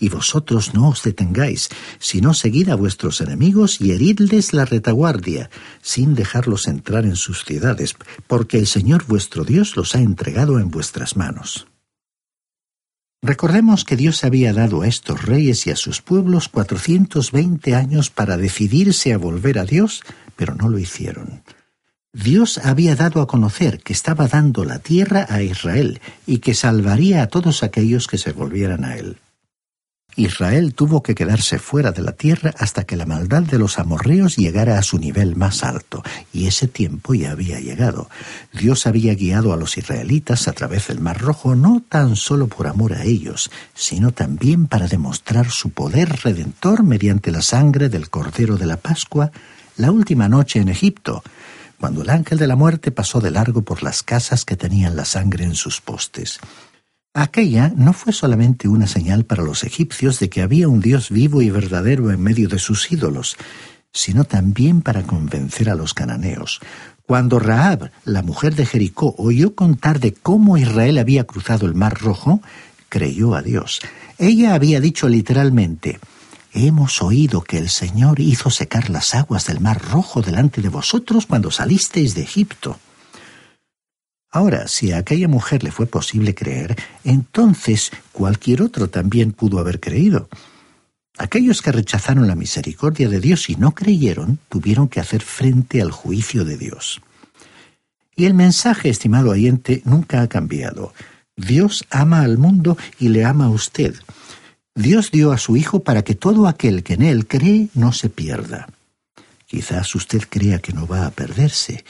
Y 0.00 0.08
vosotros 0.08 0.72
no 0.72 0.88
os 0.88 1.02
detengáis, 1.02 1.68
sino 1.98 2.32
seguid 2.32 2.70
a 2.70 2.74
vuestros 2.74 3.20
enemigos 3.20 3.82
y 3.82 3.92
heridles 3.92 4.54
la 4.54 4.64
retaguardia, 4.64 5.50
sin 5.82 6.14
dejarlos 6.14 6.68
entrar 6.68 7.04
en 7.04 7.16
sus 7.16 7.44
ciudades, 7.44 7.96
porque 8.26 8.58
el 8.58 8.66
Señor 8.66 9.04
vuestro 9.06 9.44
Dios 9.44 9.76
los 9.76 9.94
ha 9.94 10.00
entregado 10.00 10.58
en 10.58 10.70
vuestras 10.70 11.16
manos. 11.16 11.66
Recordemos 13.20 13.84
que 13.84 13.96
Dios 13.96 14.24
había 14.24 14.54
dado 14.54 14.82
a 14.82 14.88
estos 14.88 15.22
reyes 15.22 15.66
y 15.66 15.70
a 15.70 15.76
sus 15.76 16.00
pueblos 16.00 16.48
cuatrocientos 16.48 17.30
veinte 17.30 17.74
años 17.74 18.08
para 18.08 18.38
decidirse 18.38 19.12
a 19.12 19.18
volver 19.18 19.58
a 19.58 19.64
Dios, 19.64 20.02
pero 20.34 20.54
no 20.54 20.68
lo 20.68 20.78
hicieron. 20.78 21.42
Dios 22.16 22.56
había 22.64 22.96
dado 22.96 23.20
a 23.20 23.26
conocer 23.26 23.82
que 23.82 23.92
estaba 23.92 24.26
dando 24.26 24.64
la 24.64 24.78
tierra 24.78 25.26
a 25.28 25.42
Israel 25.42 26.00
y 26.26 26.38
que 26.38 26.54
salvaría 26.54 27.22
a 27.22 27.26
todos 27.26 27.62
aquellos 27.62 28.06
que 28.06 28.16
se 28.16 28.32
volvieran 28.32 28.86
a 28.86 28.96
él. 28.96 29.18
Israel 30.16 30.72
tuvo 30.72 31.02
que 31.02 31.14
quedarse 31.14 31.58
fuera 31.58 31.92
de 31.92 32.00
la 32.00 32.12
tierra 32.12 32.54
hasta 32.56 32.84
que 32.84 32.96
la 32.96 33.04
maldad 33.04 33.42
de 33.42 33.58
los 33.58 33.78
amorreos 33.78 34.36
llegara 34.36 34.78
a 34.78 34.82
su 34.82 34.98
nivel 34.98 35.36
más 35.36 35.62
alto, 35.62 36.02
y 36.32 36.46
ese 36.46 36.68
tiempo 36.68 37.12
ya 37.12 37.32
había 37.32 37.60
llegado. 37.60 38.08
Dios 38.50 38.86
había 38.86 39.14
guiado 39.14 39.52
a 39.52 39.58
los 39.58 39.76
israelitas 39.76 40.48
a 40.48 40.52
través 40.52 40.88
del 40.88 41.00
Mar 41.00 41.20
Rojo 41.20 41.54
no 41.54 41.82
tan 41.86 42.16
solo 42.16 42.46
por 42.46 42.66
amor 42.66 42.94
a 42.94 43.04
ellos, 43.04 43.50
sino 43.74 44.12
también 44.12 44.68
para 44.68 44.88
demostrar 44.88 45.50
su 45.50 45.68
poder 45.68 46.08
redentor 46.24 46.82
mediante 46.82 47.30
la 47.30 47.42
sangre 47.42 47.90
del 47.90 48.08
Cordero 48.08 48.56
de 48.56 48.64
la 48.64 48.78
Pascua 48.78 49.32
la 49.76 49.90
última 49.90 50.28
noche 50.28 50.58
en 50.58 50.68
Egipto, 50.68 51.22
cuando 51.78 52.02
el 52.02 52.10
ángel 52.10 52.38
de 52.38 52.46
la 52.46 52.56
muerte 52.56 52.90
pasó 52.90 53.20
de 53.20 53.30
largo 53.30 53.62
por 53.62 53.82
las 53.82 54.02
casas 54.02 54.44
que 54.44 54.56
tenían 54.56 54.96
la 54.96 55.04
sangre 55.04 55.44
en 55.44 55.54
sus 55.54 55.80
postes. 55.80 56.40
Aquella 57.14 57.72
no 57.74 57.92
fue 57.92 58.12
solamente 58.12 58.68
una 58.68 58.86
señal 58.86 59.24
para 59.24 59.42
los 59.42 59.64
egipcios 59.64 60.18
de 60.18 60.28
que 60.28 60.42
había 60.42 60.68
un 60.68 60.80
Dios 60.80 61.10
vivo 61.10 61.40
y 61.40 61.50
verdadero 61.50 62.10
en 62.10 62.20
medio 62.20 62.48
de 62.48 62.58
sus 62.58 62.92
ídolos, 62.92 63.36
sino 63.92 64.24
también 64.24 64.82
para 64.82 65.02
convencer 65.04 65.70
a 65.70 65.74
los 65.74 65.94
cananeos. 65.94 66.60
Cuando 67.06 67.38
Raab, 67.38 67.90
la 68.04 68.22
mujer 68.22 68.54
de 68.54 68.66
Jericó, 68.66 69.14
oyó 69.16 69.54
contar 69.54 70.00
de 70.00 70.12
cómo 70.12 70.58
Israel 70.58 70.98
había 70.98 71.24
cruzado 71.24 71.66
el 71.66 71.74
Mar 71.74 71.98
Rojo, 71.98 72.42
creyó 72.88 73.34
a 73.34 73.42
Dios. 73.42 73.80
Ella 74.18 74.54
había 74.54 74.80
dicho 74.80 75.08
literalmente, 75.08 75.98
Hemos 76.58 77.02
oído 77.02 77.42
que 77.42 77.58
el 77.58 77.68
Señor 77.68 78.18
hizo 78.18 78.48
secar 78.48 78.88
las 78.88 79.14
aguas 79.14 79.44
del 79.44 79.60
mar 79.60 79.78
rojo 79.78 80.22
delante 80.22 80.62
de 80.62 80.70
vosotros 80.70 81.26
cuando 81.26 81.50
salisteis 81.50 82.14
de 82.14 82.22
Egipto. 82.22 82.78
Ahora, 84.30 84.66
si 84.66 84.90
a 84.90 84.96
aquella 84.96 85.28
mujer 85.28 85.62
le 85.62 85.70
fue 85.70 85.84
posible 85.84 86.34
creer, 86.34 86.74
entonces 87.04 87.90
cualquier 88.10 88.62
otro 88.62 88.88
también 88.88 89.32
pudo 89.32 89.58
haber 89.58 89.80
creído. 89.80 90.30
Aquellos 91.18 91.60
que 91.60 91.72
rechazaron 91.72 92.26
la 92.26 92.36
misericordia 92.36 93.10
de 93.10 93.20
Dios 93.20 93.50
y 93.50 93.56
no 93.56 93.72
creyeron, 93.72 94.38
tuvieron 94.48 94.88
que 94.88 95.00
hacer 95.00 95.20
frente 95.20 95.82
al 95.82 95.90
juicio 95.90 96.46
de 96.46 96.56
Dios. 96.56 97.02
Y 98.16 98.24
el 98.24 98.32
mensaje, 98.32 98.88
estimado 98.88 99.28
oyente, 99.32 99.82
nunca 99.84 100.22
ha 100.22 100.28
cambiado. 100.28 100.94
Dios 101.36 101.84
ama 101.90 102.22
al 102.22 102.38
mundo 102.38 102.78
y 102.98 103.10
le 103.10 103.26
ama 103.26 103.44
a 103.44 103.50
usted. 103.50 103.94
Dios 104.76 105.10
dio 105.10 105.32
a 105.32 105.38
su 105.38 105.56
Hijo 105.56 105.80
para 105.80 106.04
que 106.04 106.14
todo 106.14 106.46
aquel 106.46 106.82
que 106.82 106.94
en 106.94 107.02
Él 107.02 107.26
cree 107.26 107.68
no 107.72 107.92
se 107.92 108.10
pierda. 108.10 108.68
Quizás 109.46 109.94
usted 109.94 110.24
crea 110.28 110.58
que 110.58 110.74
no 110.74 110.86
va 110.86 111.06
a 111.06 111.10
perderse. 111.10 111.82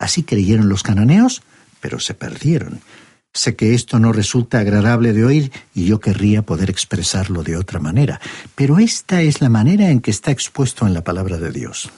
Así 0.00 0.24
creyeron 0.24 0.68
los 0.68 0.82
cananeos, 0.82 1.42
pero 1.80 2.00
se 2.00 2.12
perdieron. 2.12 2.80
Sé 3.32 3.54
que 3.54 3.72
esto 3.72 4.00
no 4.00 4.12
resulta 4.12 4.58
agradable 4.58 5.12
de 5.12 5.24
oír 5.24 5.52
y 5.76 5.86
yo 5.86 6.00
querría 6.00 6.42
poder 6.42 6.70
expresarlo 6.70 7.44
de 7.44 7.56
otra 7.56 7.78
manera, 7.78 8.20
pero 8.56 8.80
esta 8.80 9.22
es 9.22 9.40
la 9.40 9.48
manera 9.48 9.90
en 9.90 10.00
que 10.00 10.10
está 10.10 10.32
expuesto 10.32 10.88
en 10.88 10.94
la 10.94 11.04
palabra 11.04 11.38
de 11.38 11.52
Dios. 11.52 11.88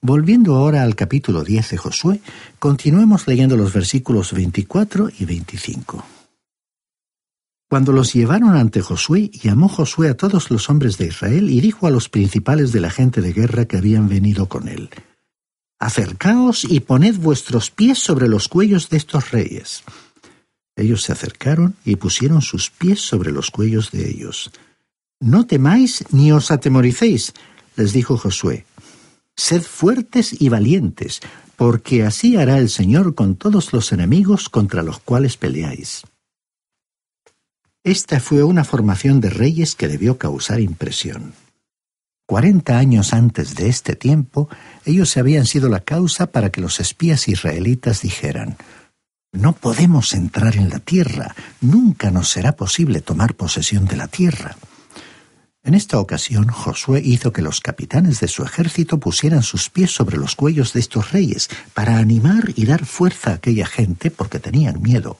Volviendo 0.00 0.54
ahora 0.54 0.84
al 0.84 0.94
capítulo 0.94 1.42
10 1.42 1.70
de 1.70 1.76
Josué, 1.76 2.20
continuemos 2.60 3.26
leyendo 3.26 3.56
los 3.56 3.72
versículos 3.72 4.32
24 4.32 5.10
y 5.18 5.24
25. 5.24 6.19
Cuando 7.70 7.92
los 7.92 8.12
llevaron 8.14 8.56
ante 8.56 8.82
Josué, 8.82 9.30
llamó 9.30 9.68
Josué 9.68 10.08
a 10.08 10.16
todos 10.16 10.50
los 10.50 10.68
hombres 10.68 10.98
de 10.98 11.06
Israel 11.06 11.48
y 11.48 11.60
dijo 11.60 11.86
a 11.86 11.90
los 11.90 12.08
principales 12.08 12.72
de 12.72 12.80
la 12.80 12.90
gente 12.90 13.20
de 13.20 13.32
guerra 13.32 13.66
que 13.66 13.76
habían 13.76 14.08
venido 14.08 14.46
con 14.46 14.66
él, 14.66 14.90
Acercaos 15.78 16.64
y 16.64 16.80
poned 16.80 17.14
vuestros 17.16 17.70
pies 17.70 18.00
sobre 18.00 18.26
los 18.26 18.48
cuellos 18.48 18.90
de 18.90 18.96
estos 18.96 19.30
reyes. 19.30 19.84
Ellos 20.74 21.02
se 21.02 21.12
acercaron 21.12 21.76
y 21.84 21.94
pusieron 21.94 22.42
sus 22.42 22.70
pies 22.70 23.02
sobre 23.02 23.30
los 23.30 23.52
cuellos 23.52 23.92
de 23.92 24.10
ellos. 24.10 24.50
No 25.20 25.46
temáis 25.46 26.04
ni 26.10 26.32
os 26.32 26.50
atemoricéis, 26.50 27.34
les 27.76 27.92
dijo 27.92 28.18
Josué, 28.18 28.66
Sed 29.36 29.62
fuertes 29.62 30.34
y 30.40 30.48
valientes, 30.48 31.20
porque 31.54 32.02
así 32.02 32.36
hará 32.36 32.58
el 32.58 32.68
Señor 32.68 33.14
con 33.14 33.36
todos 33.36 33.72
los 33.72 33.92
enemigos 33.92 34.48
contra 34.48 34.82
los 34.82 34.98
cuales 34.98 35.36
peleáis. 35.36 36.02
Esta 37.82 38.20
fue 38.20 38.42
una 38.42 38.64
formación 38.64 39.22
de 39.22 39.30
reyes 39.30 39.74
que 39.74 39.88
debió 39.88 40.18
causar 40.18 40.60
impresión. 40.60 41.32
Cuarenta 42.26 42.76
años 42.76 43.14
antes 43.14 43.54
de 43.54 43.68
este 43.68 43.96
tiempo, 43.96 44.50
ellos 44.84 45.16
habían 45.16 45.46
sido 45.46 45.70
la 45.70 45.80
causa 45.80 46.26
para 46.26 46.50
que 46.50 46.60
los 46.60 46.78
espías 46.78 47.26
israelitas 47.26 48.02
dijeran, 48.02 48.58
no 49.32 49.54
podemos 49.54 50.12
entrar 50.12 50.56
en 50.56 50.68
la 50.68 50.78
tierra, 50.78 51.34
nunca 51.62 52.10
nos 52.10 52.28
será 52.28 52.52
posible 52.52 53.00
tomar 53.00 53.34
posesión 53.34 53.86
de 53.86 53.96
la 53.96 54.08
tierra. 54.08 54.56
En 55.62 55.74
esta 55.74 55.98
ocasión 55.98 56.48
Josué 56.48 57.00
hizo 57.02 57.32
que 57.32 57.42
los 57.42 57.60
capitanes 57.60 58.20
de 58.20 58.28
su 58.28 58.42
ejército 58.42 59.00
pusieran 59.00 59.42
sus 59.42 59.70
pies 59.70 59.90
sobre 59.90 60.18
los 60.18 60.36
cuellos 60.36 60.74
de 60.74 60.80
estos 60.80 61.12
reyes 61.12 61.48
para 61.72 61.96
animar 61.96 62.52
y 62.56 62.66
dar 62.66 62.84
fuerza 62.84 63.30
a 63.30 63.34
aquella 63.34 63.66
gente 63.66 64.10
porque 64.10 64.38
tenían 64.38 64.82
miedo. 64.82 65.18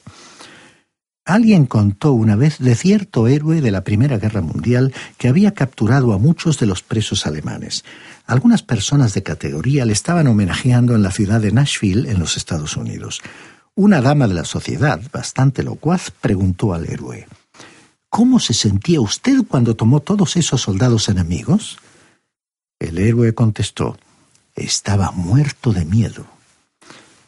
Alguien 1.25 1.67
contó 1.67 2.13
una 2.13 2.35
vez 2.35 2.57
de 2.57 2.73
cierto 2.75 3.27
héroe 3.27 3.61
de 3.61 3.69
la 3.69 3.83
Primera 3.83 4.17
Guerra 4.17 4.41
Mundial 4.41 4.91
que 5.19 5.27
había 5.27 5.53
capturado 5.53 6.13
a 6.13 6.17
muchos 6.17 6.57
de 6.57 6.65
los 6.65 6.81
presos 6.81 7.27
alemanes. 7.27 7.85
Algunas 8.25 8.63
personas 8.63 9.13
de 9.13 9.21
categoría 9.21 9.85
le 9.85 9.93
estaban 9.93 10.25
homenajeando 10.27 10.95
en 10.95 11.03
la 11.03 11.11
ciudad 11.11 11.39
de 11.39 11.51
Nashville, 11.51 12.09
en 12.09 12.19
los 12.19 12.37
Estados 12.37 12.75
Unidos. 12.75 13.21
Una 13.75 14.01
dama 14.01 14.27
de 14.27 14.33
la 14.33 14.45
sociedad, 14.45 14.99
bastante 15.13 15.63
locuaz, 15.63 16.11
preguntó 16.11 16.73
al 16.73 16.89
héroe 16.89 17.27
¿Cómo 18.09 18.39
se 18.39 18.53
sentía 18.53 18.99
usted 18.99 19.43
cuando 19.47 19.75
tomó 19.75 20.01
todos 20.01 20.35
esos 20.35 20.61
soldados 20.61 21.07
enemigos? 21.07 21.77
El 22.79 22.97
héroe 22.97 23.33
contestó 23.33 23.97
Estaba 24.55 25.11
muerto 25.11 25.71
de 25.71 25.85
miedo. 25.85 26.25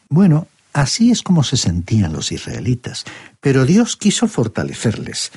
Bueno, 0.08 0.46
así 0.74 1.10
es 1.10 1.22
como 1.22 1.42
se 1.42 1.56
sentían 1.56 2.12
los 2.12 2.30
israelitas, 2.32 3.04
pero 3.40 3.64
Dios 3.64 3.96
quiso 3.96 4.28
fortalecerles. 4.28 5.32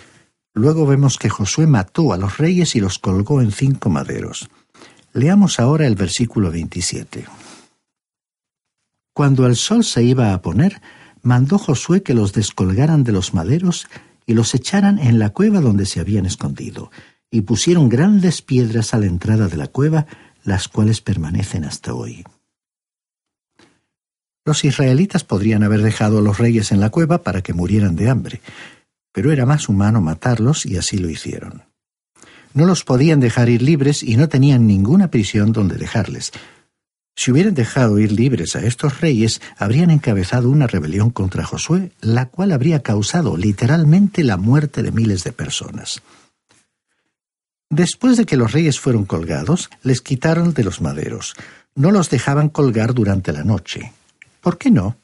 Luego 0.54 0.86
vemos 0.86 1.18
que 1.18 1.30
Josué 1.30 1.68
mató 1.68 2.12
a 2.12 2.18
los 2.18 2.38
reyes 2.38 2.76
y 2.76 2.82
los 2.82 3.00
colgó 3.00 3.42
en 3.42 3.52
cinco 3.52 3.90
maderos. 3.90 4.50
Leamos 5.14 5.60
ahora 5.60 5.88
el 5.88 5.96
versículo 5.96 6.52
27. 6.52 7.26
Cuando 9.14 9.48
el 9.48 9.56
sol 9.56 9.84
se 9.84 10.04
iba 10.04 10.34
a 10.34 10.42
poner, 10.42 10.82
mandó 11.22 11.58
Josué 11.58 12.04
que 12.04 12.14
los 12.14 12.34
descolgaran 12.34 13.04
de 13.04 13.12
los 13.12 13.34
maderos 13.34 13.88
y 14.26 14.34
los 14.34 14.54
echaran 14.54 15.00
en 15.00 15.20
la 15.20 15.30
cueva 15.30 15.62
donde 15.62 15.86
se 15.86 16.00
habían 16.00 16.26
escondido, 16.26 16.92
y 17.32 17.42
pusieron 17.42 17.90
grandes 17.90 18.42
piedras 18.42 18.94
a 18.94 19.00
la 19.00 19.06
entrada 19.06 19.48
de 19.48 19.58
la 19.58 19.68
cueva, 19.68 20.06
las 20.44 20.68
cuales 20.68 21.02
permanecen 21.02 21.64
hasta 21.64 21.94
hoy. 21.94 22.24
Los 24.48 24.64
israelitas 24.64 25.26
podrían 25.26 25.62
haber 25.62 25.82
dejado 25.82 26.20
a 26.20 26.22
los 26.22 26.38
reyes 26.38 26.72
en 26.72 26.80
la 26.80 26.90
cueva 26.90 27.22
para 27.22 27.42
que 27.42 27.54
murieran 27.54 27.98
de 27.98 28.10
hambre, 28.10 28.40
pero 29.12 29.34
era 29.34 29.46
más 29.46 29.68
humano 29.68 30.00
matarlos 30.00 30.66
y 30.66 30.78
así 30.78 30.98
lo 30.98 31.10
hicieron. 31.10 31.66
No 32.54 32.66
los 32.66 32.86
podían 32.86 33.20
dejar 33.20 33.50
ir 33.50 33.62
libres 33.62 34.04
y 34.04 34.16
no 34.16 34.30
tenían 34.30 34.66
ninguna 34.66 35.12
prisión 35.12 35.52
donde 35.52 35.76
dejarles, 35.76 36.32
si 37.14 37.32
hubieran 37.32 37.56
dejado 37.56 38.00
ir 38.00 38.14
libres 38.14 38.56
a 38.56 38.60
estos 38.60 39.02
reyes, 39.02 39.42
habrían 39.58 39.90
encabezado 39.90 40.50
una 40.50 40.68
rebelión 40.68 41.10
contra 41.10 41.44
Josué, 41.44 41.92
la 42.00 42.28
cual 42.28 42.54
habría 42.54 42.84
causado 42.84 43.36
literalmente 43.36 44.24
la 44.24 44.38
muerte 44.38 44.82
de 44.82 44.92
miles 44.92 45.26
de 45.26 45.34
personas. 45.34 46.04
Después 47.70 48.16
de 48.16 48.26
que 48.26 48.38
los 48.38 48.54
reyes 48.54 48.80
fueron 48.80 49.04
colgados, 49.04 49.70
les 49.82 50.00
quitaron 50.00 50.54
de 50.54 50.64
los 50.64 50.80
maderos. 50.80 51.34
No 51.76 51.92
los 51.92 52.10
dejaban 52.10 52.48
colgar 52.48 52.94
durante 52.94 53.34
la 53.34 53.44
noche. 53.44 53.92
¿Por 54.48 54.58
qué 54.58 54.72
no? 54.72 54.96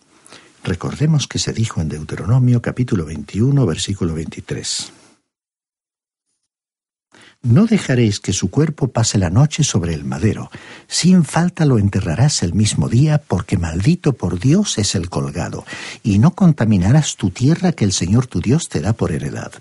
Recordemos 0.63 1.27
que 1.27 1.37
se 1.37 1.51
dijo 1.51 1.81
en 1.81 1.89
Deuteronomio 1.89 2.61
capítulo 2.61 3.03
21, 3.03 3.65
versículo 3.65 4.13
23. 4.13 4.93
No 7.41 7.65
dejaréis 7.65 8.21
que 8.21 8.31
su 8.31 8.49
cuerpo 8.49 8.87
pase 8.87 9.17
la 9.17 9.29
noche 9.29 9.65
sobre 9.65 9.95
el 9.95 10.05
madero. 10.05 10.49
Sin 10.87 11.25
falta 11.25 11.65
lo 11.65 11.77
enterrarás 11.77 12.41
el 12.41 12.53
mismo 12.53 12.87
día, 12.87 13.17
porque 13.17 13.57
maldito 13.57 14.13
por 14.13 14.39
Dios 14.39 14.77
es 14.77 14.95
el 14.95 15.09
colgado, 15.09 15.65
y 16.03 16.19
no 16.19 16.31
contaminarás 16.31 17.17
tu 17.17 17.29
tierra 17.29 17.73
que 17.73 17.83
el 17.83 17.91
Señor 17.91 18.27
tu 18.27 18.39
Dios 18.39 18.69
te 18.69 18.79
da 18.79 18.93
por 18.93 19.11
heredad. 19.11 19.51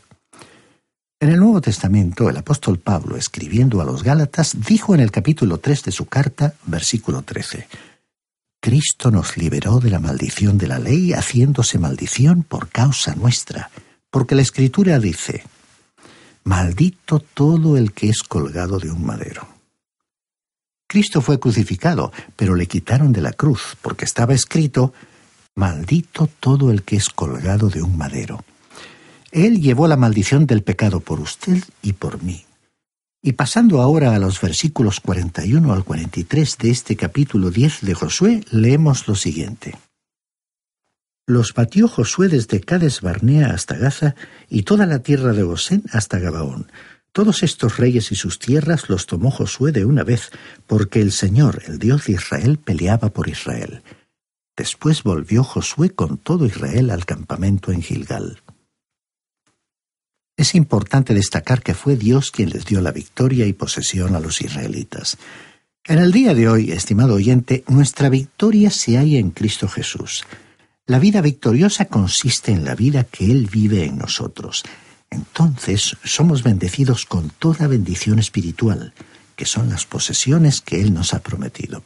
En 1.19 1.29
el 1.29 1.41
Nuevo 1.41 1.61
Testamento, 1.61 2.31
el 2.31 2.37
apóstol 2.37 2.79
Pablo, 2.79 3.17
escribiendo 3.17 3.81
a 3.81 3.85
los 3.85 4.05
Gálatas, 4.05 4.59
dijo 4.65 4.95
en 4.95 5.01
el 5.01 5.11
capítulo 5.11 5.59
3 5.59 5.83
de 5.83 5.91
su 5.91 6.07
carta, 6.07 6.55
versículo 6.67 7.23
13, 7.23 7.67
Cristo 8.63 9.11
nos 9.11 9.37
liberó 9.37 9.81
de 9.81 9.91
la 9.91 9.99
maldición 9.99 10.57
de 10.57 10.69
la 10.69 10.79
ley, 10.79 11.13
haciéndose 11.15 11.81
maldición 11.81 12.45
por 12.45 12.69
causa 12.69 13.17
nuestra, 13.17 13.73
porque 14.09 14.37
la 14.37 14.43
Escritura 14.43 15.01
dice, 15.01 15.43
Maldito 16.45 17.19
todo 17.19 17.77
el 17.77 17.91
que 17.93 18.09
es 18.09 18.23
colgado 18.23 18.79
de 18.79 18.93
un 18.93 19.05
madero. 19.05 19.49
Cristo 20.87 21.21
fue 21.23 21.41
crucificado, 21.41 22.13
pero 22.37 22.55
le 22.55 22.69
quitaron 22.69 23.13
de 23.13 23.21
la 23.21 23.33
cruz, 23.33 23.77
porque 23.83 24.05
estaba 24.05 24.33
escrito, 24.33 24.95
Maldito 25.57 26.29
todo 26.29 26.71
el 26.71 26.85
que 26.85 26.95
es 26.95 27.09
colgado 27.09 27.69
de 27.69 27.83
un 27.83 27.99
madero. 27.99 28.45
Él 29.33 29.61
llevó 29.61 29.89
la 29.89 29.97
maldición 29.97 30.47
del 30.47 30.63
pecado 30.63 31.01
por 31.01 31.19
usted 31.19 31.65
y 31.83 31.95
por 31.95 32.23
mí. 32.23 32.45
Y 33.25 33.35
pasando 33.35 33.81
ahora 33.81 34.17
a 34.17 34.19
los 34.19 34.41
versículos 34.41 34.99
41 34.99 35.73
al 35.73 35.85
43 35.85 36.59
de 36.59 36.71
este 36.71 36.97
capítulo 36.97 37.53
10 37.53 37.83
de 37.83 37.95
Josué, 37.95 38.45
leemos 38.51 39.07
lo 39.07 39.15
siguiente. 39.15 39.79
Los 41.29 41.55
batió 41.55 41.87
Josué 41.87 42.27
desde 42.27 42.61
Cades 42.61 43.01
Barnea 43.01 43.51
hasta 43.51 43.77
Gaza 43.77 44.17
y 44.49 44.65
toda 44.65 44.87
la 44.87 44.99
tierra 44.99 45.35
de 45.35 45.45
Gosén 45.45 45.85
hasta 45.93 46.19
Gabaón. 46.19 46.67
Todos 47.13 47.45
estos 47.45 47.77
reyes 47.77 48.11
y 48.11 48.17
sus 48.17 48.41
tierras 48.41 48.89
los 48.89 49.07
tomó 49.07 49.31
Josué 49.31 49.71
de 49.71 49.85
una 49.85 50.03
vez, 50.03 50.33
porque 50.67 51.01
el 51.01 51.13
Señor, 51.13 51.63
el 51.69 51.79
Dios 51.79 52.07
de 52.07 52.15
Israel, 52.15 52.59
peleaba 52.59 53.11
por 53.11 53.29
Israel. 53.29 53.85
Después 54.57 55.05
volvió 55.05 55.45
Josué 55.45 55.91
con 55.91 56.19
todo 56.19 56.45
Israel 56.45 56.91
al 56.91 57.07
campamento 57.07 57.71
en 57.71 57.83
Gilgal. 57.83 58.42
Es 60.37 60.55
importante 60.55 61.15
destacar 61.15 61.63
que 61.63 61.75
fue 61.75 61.97
Dios 61.97 62.31
quien 62.31 62.51
les 62.51 62.65
dio 62.65 62.81
la 62.81 62.91
victoria 62.91 63.47
y 63.47 63.53
posesión 63.53 64.15
a 64.15 64.21
los 64.21 64.41
israelitas. 64.41 65.19
En 65.85 65.99
el 65.99 66.13
día 66.13 66.33
de 66.35 66.49
hoy, 66.49 66.71
estimado 66.71 67.15
oyente, 67.15 67.65
nuestra 67.69 68.09
victoria 68.09 68.71
se 68.71 68.97
halla 68.97 69.19
en 69.19 69.31
Cristo 69.31 69.69
Jesús. 69.69 70.25
La 70.87 70.99
vida 70.99 71.21
victoriosa 71.21 71.87
consiste 71.87 72.53
en 72.53 72.65
la 72.65 72.75
vida 72.75 73.05
que 73.05 73.31
Él 73.31 73.49
vive 73.51 73.85
en 73.85 73.99
nosotros. 73.99 74.63
Entonces 75.11 75.97
somos 76.03 76.43
bendecidos 76.43 77.05
con 77.05 77.31
toda 77.31 77.67
bendición 77.67 78.19
espiritual, 78.19 78.95
que 79.37 79.45
son 79.45 79.69
las 79.69 79.85
posesiones 79.85 80.61
que 80.61 80.81
Él 80.81 80.95
nos 80.95 81.15
ha 81.15 81.21
prometido. 81.21 81.83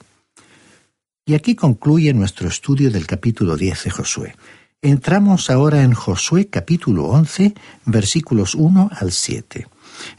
Y 1.25 1.35
aquí 1.35 1.57
concluye 1.57 2.15
nuestro 2.15 2.49
estudio 2.49 2.91
del 2.91 3.07
capítulo 3.07 3.57
10 3.57 3.85
de 3.85 3.91
Josué. 3.91 4.37
Entramos 4.83 5.49
ahora 5.49 5.83
en 5.83 5.95
Josué 5.95 6.49
capítulo 6.49 7.07
11, 7.07 7.55
versículos 7.87 8.55
1 8.55 8.91
al 8.93 9.11
7. 9.11 9.67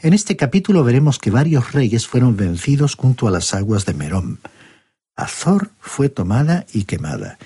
En 0.02 0.14
este 0.14 0.36
capítulo 0.36 0.82
veremos 0.82 1.18
que 1.18 1.30
varios 1.30 1.72
reyes 1.72 2.08
fueron 2.08 2.36
vencidos 2.36 2.96
junto 2.96 3.28
a 3.28 3.30
las 3.30 3.54
aguas 3.54 3.86
de 3.86 3.94
Merom. 3.94 4.38
Azor 5.16 5.70
fue 5.78 6.08
tomada 6.08 6.66
y 6.72 6.84
quemada. 6.84 7.38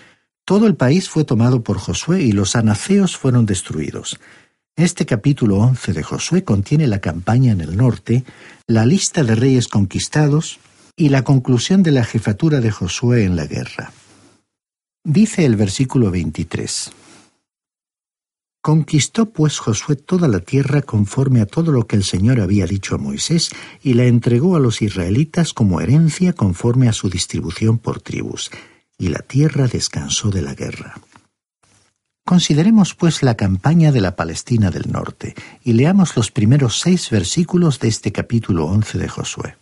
Todo 0.45 0.67
el 0.67 0.75
país 0.75 1.09
fue 1.09 1.25
tomado 1.25 1.63
por 1.63 1.79
Josué 1.79 2.23
y 2.23 2.33
los 2.33 2.57
anaceos 2.57 3.17
fueron 3.17 3.47
destruidos. 3.47 4.19
Este 4.75 5.05
capítulo 5.05 5.59
11 5.59 5.93
de 5.93 6.03
Josué 6.03 6.45
contiene 6.45 6.87
la 6.87 7.01
campaña 7.01 7.53
en 7.53 7.61
el 7.61 7.77
norte, 7.77 8.25
la 8.67 8.87
lista 8.87 9.23
de 9.23 9.35
reyes 9.35 9.69
conquistados 9.69 10.59
y 10.97 11.11
la 11.11 11.25
conclusión 11.25 11.83
de 11.83 11.93
la 11.93 12.05
jefatura 12.05 12.61
de 12.61 12.71
Josué 12.71 13.25
en 13.25 13.37
la 13.37 13.47
guerra. 13.47 13.93
Dice 15.05 15.45
el 15.45 15.57
versículo 15.57 16.13
23. 16.13 16.93
Conquistó 18.61 19.27
pues 19.31 19.59
Josué 19.59 19.97
toda 19.97 20.29
la 20.29 20.39
tierra 20.39 20.81
conforme 20.81 21.41
a 21.41 21.47
todo 21.47 21.73
lo 21.73 21.89
que 21.89 21.97
el 21.97 22.05
Señor 22.05 22.41
había 22.41 22.67
dicho 22.67 22.95
a 22.95 22.99
Moisés 22.99 23.51
y 23.83 23.95
la 23.95 24.05
entregó 24.05 24.55
a 24.55 24.61
los 24.61 24.81
israelitas 24.81 25.55
como 25.55 25.81
herencia 25.81 26.35
conforme 26.35 26.89
a 26.89 26.93
su 26.93 27.11
distribución 27.11 27.79
por 27.79 28.01
tribus 28.01 28.53
y 28.97 29.09
la 29.09 29.19
tierra 29.19 29.67
descansó 29.67 30.31
de 30.31 30.43
la 30.43 30.55
guerra. 30.55 30.95
Consideremos 32.25 32.95
pues 32.95 33.25
la 33.25 33.35
campaña 33.35 33.91
de 33.91 34.03
la 34.03 34.15
Palestina 34.15 34.71
del 34.71 34.93
Norte 34.93 35.35
y 35.65 35.73
leamos 35.73 36.17
los 36.17 36.31
primeros 36.31 36.79
seis 36.79 37.11
versículos 37.11 37.81
de 37.81 37.89
este 37.89 38.13
capítulo 38.13 38.67
once 38.67 38.99
de 38.99 39.09
Josué. 39.09 39.57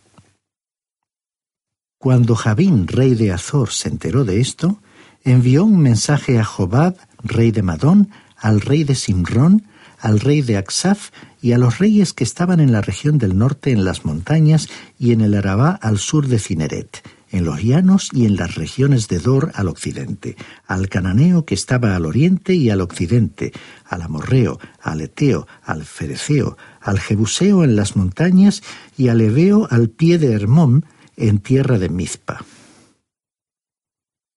Cuando 1.97 2.35
Jabín, 2.35 2.87
rey 2.87 3.15
de 3.15 3.33
Azor, 3.33 3.71
se 3.71 3.89
enteró 3.89 4.25
de 4.25 4.41
esto, 4.41 4.83
envió 5.25 5.65
un 5.65 5.81
mensaje 5.81 6.39
a 6.39 6.45
Jobab, 6.45 6.97
rey 7.23 7.51
de 7.51 7.63
Madón, 7.63 8.11
al 8.37 8.61
rey 8.61 8.85
de 8.85 8.95
Simrón, 8.95 9.65
al 9.99 10.21
rey 10.21 10.41
de 10.43 10.57
Aksaf 10.57 11.11
y 11.43 11.53
a 11.53 11.59
los 11.59 11.79
reyes 11.79 12.13
que 12.13 12.25
estaban 12.25 12.61
en 12.61 12.73
la 12.73 12.81
región 12.81 13.19
del 13.19 13.37
norte 13.37 13.71
en 13.71 13.85
las 13.85 14.05
montañas 14.05 14.69
y 14.99 15.13
en 15.13 15.21
el 15.21 15.35
Arabá 15.35 15.79
al 15.83 15.99
sur 15.99 16.27
de 16.27 16.39
Cineret, 16.39 17.03
en 17.31 17.45
los 17.45 17.63
llanos 17.63 18.09
y 18.13 18.25
en 18.25 18.37
las 18.37 18.55
regiones 18.55 19.09
de 19.09 19.19
Dor 19.19 19.53
al 19.55 19.69
occidente, 19.69 20.37
al 20.67 20.89
cananeo 20.89 21.45
que 21.45 21.55
estaba 21.55 21.95
al 21.97 22.07
oriente 22.07 22.55
y 22.55 22.71
al 22.71 22.81
occidente, 22.81 23.53
al 23.85 24.03
amorreo, 24.03 24.59
al 24.83 25.01
eteo, 25.01 25.47
al 25.63 25.85
fereceo, 25.85 26.57
al 26.81 26.99
jebuseo 26.99 27.63
en 27.63 27.77
las 27.77 27.95
montañas 27.95 28.63
y 28.97 29.09
al 29.09 29.21
ebeo 29.21 29.69
al 29.71 29.91
pie 29.91 30.19
de 30.19 30.33
Hermón 30.33 30.85
en 31.17 31.39
tierra 31.39 31.79
de 31.79 31.89
Mizpa. 31.91 32.45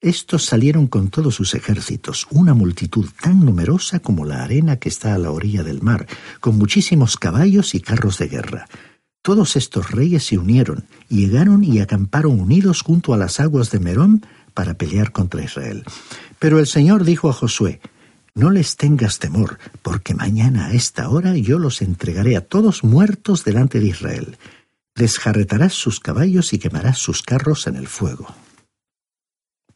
Estos 0.03 0.43
salieron 0.43 0.87
con 0.87 1.07
todos 1.07 1.33
sus 1.33 1.55
ejércitos, 1.55 2.27
una 2.29 2.53
multitud 2.53 3.09
tan 3.21 3.39
numerosa 3.45 3.99
como 3.99 4.25
la 4.25 4.43
arena 4.43 4.75
que 4.75 4.89
está 4.89 5.15
a 5.15 5.17
la 5.17 5.31
orilla 5.31 5.63
del 5.63 5.81
mar, 5.81 6.07
con 6.41 6.57
muchísimos 6.57 7.15
caballos 7.15 7.73
y 7.73 7.79
carros 7.79 8.17
de 8.17 8.27
guerra. 8.27 8.67
Todos 9.21 9.55
estos 9.55 9.91
reyes 9.91 10.25
se 10.25 10.37
unieron, 10.37 10.83
llegaron 11.07 11.63
y 11.63 11.79
acamparon 11.79 12.41
unidos 12.41 12.81
junto 12.81 13.13
a 13.13 13.17
las 13.17 13.39
aguas 13.39 13.71
de 13.71 13.79
Merón 13.79 14.25
para 14.53 14.73
pelear 14.73 15.13
contra 15.13 15.41
Israel. 15.41 15.85
Pero 16.37 16.59
el 16.59 16.67
Señor 16.67 17.05
dijo 17.05 17.29
a 17.29 17.33
Josué, 17.33 17.79
No 18.35 18.51
les 18.51 18.75
tengas 18.75 19.19
temor, 19.19 19.57
porque 19.81 20.13
mañana 20.13 20.65
a 20.65 20.73
esta 20.73 21.07
hora 21.07 21.37
yo 21.37 21.59
los 21.59 21.81
entregaré 21.81 22.35
a 22.35 22.45
todos 22.45 22.83
muertos 22.83 23.45
delante 23.45 23.79
de 23.79 23.87
Israel. 23.87 24.37
Desjarretarás 24.95 25.71
sus 25.71 26.01
caballos 26.01 26.51
y 26.51 26.59
quemarás 26.59 26.97
sus 26.97 27.21
carros 27.21 27.67
en 27.67 27.77
el 27.77 27.87
fuego. 27.87 28.27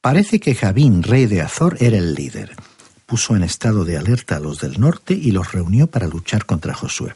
Parece 0.08 0.40
que 0.40 0.56
Javín, 0.56 1.04
rey 1.04 1.26
de 1.26 1.42
Azor, 1.42 1.76
era 1.82 1.98
el 1.98 2.14
líder. 2.14 2.56
Puso 3.06 3.36
en 3.36 3.44
estado 3.44 3.84
de 3.84 3.98
alerta 3.98 4.38
a 4.38 4.40
los 4.40 4.62
del 4.62 4.80
norte 4.80 5.14
y 5.14 5.32
los 5.32 5.52
reunió 5.52 5.88
para 5.88 6.08
luchar 6.08 6.46
contra 6.46 6.74
Josué. 6.74 7.12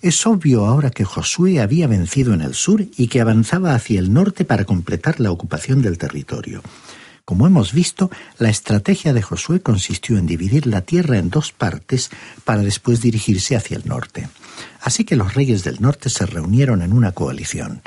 Es 0.00 0.26
obvio 0.26 0.64
ahora 0.64 0.88
que 0.88 1.04
Josué 1.04 1.60
había 1.60 1.86
vencido 1.86 2.32
en 2.32 2.40
el 2.40 2.54
sur 2.54 2.82
y 2.96 3.08
que 3.08 3.20
avanzaba 3.20 3.74
hacia 3.74 4.00
el 4.00 4.14
norte 4.14 4.46
para 4.46 4.64
completar 4.64 5.20
la 5.20 5.30
ocupación 5.30 5.82
del 5.82 5.98
territorio. 5.98 6.62
Como 7.26 7.46
hemos 7.46 7.74
visto, 7.74 8.10
la 8.38 8.48
estrategia 8.48 9.12
de 9.12 9.20
Josué 9.20 9.60
consistió 9.60 10.16
en 10.16 10.24
dividir 10.24 10.66
la 10.66 10.80
tierra 10.80 11.18
en 11.18 11.28
dos 11.28 11.52
partes 11.52 12.08
para 12.46 12.62
después 12.62 13.02
dirigirse 13.02 13.56
hacia 13.56 13.76
el 13.76 13.86
norte. 13.86 14.26
Así 14.80 15.04
que 15.04 15.16
los 15.16 15.34
reyes 15.34 15.64
del 15.64 15.82
norte 15.82 16.08
se 16.08 16.24
reunieron 16.24 16.80
en 16.80 16.94
una 16.94 17.12
coalición. 17.12 17.82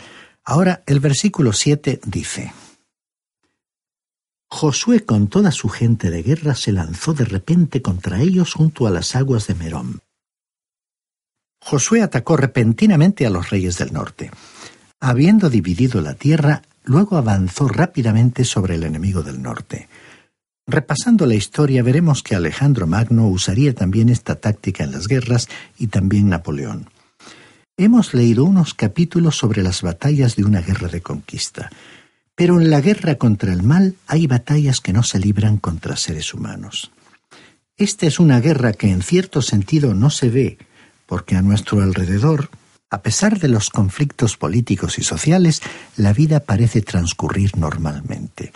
Ahora 0.46 0.84
el 0.86 1.00
versículo 1.00 1.52
7 1.52 2.02
dice, 2.06 2.54
Josué 4.52 5.06
con 5.06 5.28
toda 5.28 5.52
su 5.52 5.70
gente 5.70 6.10
de 6.10 6.24
guerra 6.24 6.56
se 6.56 6.72
lanzó 6.72 7.14
de 7.14 7.26
repente 7.26 7.82
contra 7.82 8.22
ellos 8.22 8.54
junto 8.54 8.88
a 8.88 8.90
las 8.90 9.16
aguas 9.16 9.48
de 9.48 9.54
Merón. 9.54 10.02
Josué 11.62 12.02
atacó 12.02 12.36
repentinamente 12.36 13.26
a 13.28 13.30
los 13.30 13.50
reyes 13.52 13.78
del 13.78 13.94
norte. 13.94 14.32
Habiendo 15.00 15.50
dividido 15.50 16.02
la 16.02 16.16
tierra, 16.16 16.64
luego 16.84 17.18
avanzó 17.18 17.68
rápidamente 17.68 18.44
sobre 18.44 18.76
el 18.76 18.84
enemigo 18.84 19.22
del 19.22 19.42
norte. 19.42 19.88
Repasando 20.66 21.26
la 21.26 21.36
historia 21.36 21.84
veremos 21.84 22.24
que 22.24 22.36
Alejandro 22.36 22.88
Magno 22.88 23.28
usaría 23.28 23.74
también 23.74 24.10
esta 24.10 24.36
táctica 24.36 24.84
en 24.84 24.92
las 24.92 25.08
guerras 25.08 25.48
y 25.78 25.88
también 25.88 26.30
Napoleón. 26.30 26.90
Hemos 27.78 28.14
leído 28.14 28.44
unos 28.44 28.74
capítulos 28.74 29.38
sobre 29.38 29.64
las 29.64 29.82
batallas 29.84 30.36
de 30.36 30.44
una 30.44 30.62
guerra 30.62 30.90
de 30.90 31.02
conquista. 31.02 31.70
Pero 32.40 32.62
en 32.62 32.70
la 32.70 32.80
guerra 32.80 33.16
contra 33.16 33.52
el 33.52 33.64
mal 33.64 33.96
hay 34.08 34.26
batallas 34.26 34.80
que 34.80 34.94
no 34.94 35.04
se 35.04 35.20
libran 35.20 35.58
contra 35.58 35.98
seres 35.98 36.34
humanos. 36.34 36.90
Esta 37.76 38.06
es 38.06 38.18
una 38.18 38.40
guerra 38.40 38.72
que 38.72 38.90
en 38.90 39.02
cierto 39.02 39.42
sentido 39.42 39.94
no 39.94 40.10
se 40.10 40.30
ve, 40.30 40.58
porque 41.06 41.36
a 41.36 41.42
nuestro 41.42 41.82
alrededor, 41.82 42.50
a 42.90 43.02
pesar 43.02 43.40
de 43.40 43.50
los 43.50 43.70
conflictos 43.70 44.38
políticos 44.38 45.00
y 45.00 45.04
sociales, 45.04 45.62
la 45.98 46.14
vida 46.14 46.40
parece 46.40 46.82
transcurrir 46.82 47.58
normalmente. 47.58 48.54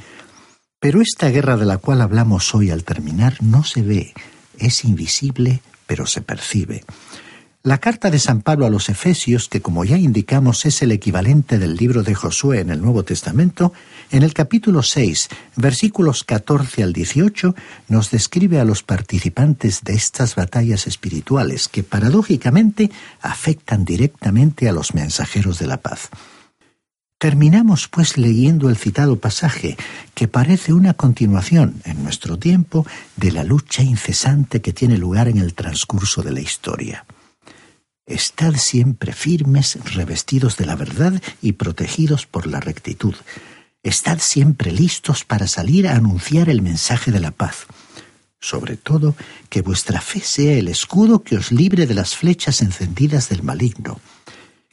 Pero 0.79 1.01
esta 1.01 1.27
guerra 1.27 1.57
de 1.57 1.65
la 1.65 1.77
cual 1.77 1.99
hablamos 1.99 2.55
hoy 2.55 2.71
al 2.71 2.85
terminar 2.85 3.35
no 3.41 3.65
se 3.65 3.81
ve, 3.81 4.13
es 4.59 4.85
invisible, 4.85 5.59
pero 5.87 6.05
se 6.05 6.21
percibe. 6.21 6.85
La 7.65 7.77
carta 7.77 8.11
de 8.11 8.19
San 8.19 8.41
Pablo 8.41 8.65
a 8.65 8.69
los 8.69 8.89
Efesios, 8.89 9.47
que 9.47 9.61
como 9.61 9.85
ya 9.85 9.97
indicamos 9.97 10.65
es 10.65 10.81
el 10.81 10.91
equivalente 10.91 11.59
del 11.59 11.77
libro 11.77 12.03
de 12.03 12.13
Josué 12.13 12.59
en 12.59 12.69
el 12.69 12.81
Nuevo 12.81 13.03
Testamento, 13.05 13.71
en 14.11 14.23
el 14.23 14.33
capítulo 14.33 14.83
6, 14.83 15.29
versículos 15.55 16.25
14 16.25 16.83
al 16.83 16.91
18, 16.91 17.55
nos 17.87 18.11
describe 18.11 18.59
a 18.59 18.65
los 18.65 18.83
participantes 18.83 19.81
de 19.85 19.93
estas 19.93 20.35
batallas 20.35 20.87
espirituales 20.87 21.69
que 21.69 21.83
paradójicamente 21.83 22.91
afectan 23.21 23.85
directamente 23.85 24.67
a 24.67 24.73
los 24.73 24.93
mensajeros 24.93 25.57
de 25.57 25.67
la 25.67 25.77
paz. 25.77 26.09
Terminamos 27.17 27.87
pues 27.87 28.17
leyendo 28.17 28.69
el 28.69 28.75
citado 28.75 29.19
pasaje, 29.19 29.77
que 30.15 30.27
parece 30.27 30.73
una 30.73 30.95
continuación 30.95 31.75
en 31.85 32.03
nuestro 32.03 32.37
tiempo 32.37 32.85
de 33.15 33.31
la 33.31 33.45
lucha 33.45 33.83
incesante 33.83 34.59
que 34.59 34.73
tiene 34.73 34.97
lugar 34.97 35.29
en 35.29 35.37
el 35.37 35.53
transcurso 35.53 36.23
de 36.23 36.31
la 36.31 36.41
historia. 36.41 37.05
Estad 38.05 38.55
siempre 38.55 39.13
firmes, 39.13 39.77
revestidos 39.95 40.57
de 40.57 40.65
la 40.65 40.75
verdad 40.75 41.21
y 41.41 41.53
protegidos 41.53 42.25
por 42.25 42.47
la 42.47 42.59
rectitud. 42.59 43.15
Estad 43.81 44.19
siempre 44.19 44.71
listos 44.71 45.23
para 45.23 45.47
salir 45.47 45.87
a 45.87 45.95
anunciar 45.95 46.49
el 46.49 46.61
mensaje 46.61 47.11
de 47.11 47.21
la 47.21 47.31
paz. 47.31 47.65
Sobre 48.41 48.75
todo, 48.75 49.15
que 49.49 49.61
vuestra 49.61 50.01
fe 50.01 50.19
sea 50.19 50.53
el 50.53 50.67
escudo 50.67 51.23
que 51.23 51.37
os 51.37 51.53
libre 51.53 51.87
de 51.87 51.93
las 51.93 52.15
flechas 52.15 52.61
encendidas 52.61 53.29
del 53.29 53.41
maligno. 53.41 54.01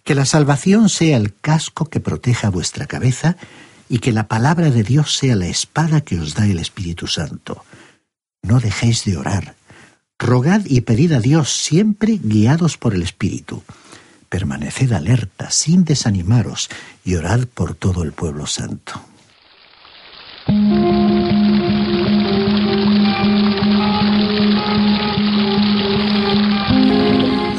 Que 0.03 0.17
la 0.17 0.27
salvación 0.27 0.89
sea 0.89 1.17
el 1.17 1.33
casco 1.33 1.85
que 1.85 2.01
proteja 2.01 2.51
vuestra 2.51 2.87
cabeza 2.87 3.37
y 3.89 4.01
que 4.01 4.11
la 4.11 4.27
palabra 4.27 4.71
de 4.71 4.83
Dios 4.83 5.17
sea 5.17 5.37
la 5.37 5.47
espada 5.47 6.01
que 6.01 6.19
os 6.19 6.35
da 6.35 6.47
el 6.47 6.59
Espíritu 6.59 7.07
Santo. 7.07 7.65
No 8.43 8.59
dejéis 8.59 9.05
de 9.05 9.17
orar 9.17 9.55
Rogad 10.21 10.61
y 10.67 10.83
pedid 10.83 11.13
a 11.13 11.21
Dios 11.21 11.51
siempre 11.51 12.21
guiados 12.23 12.77
por 12.77 12.95
el 12.95 13.03
Espíritu. 13.03 13.63
Permaneced 14.29 14.93
alerta, 14.93 15.51
sin 15.51 15.85
desanimaros, 15.85 16.69
y 17.05 17.15
orad 17.15 17.47
por 17.47 17.75
todo 17.75 18.05
el 18.05 18.13
pueblo 18.13 18.47
santo. 18.47 19.01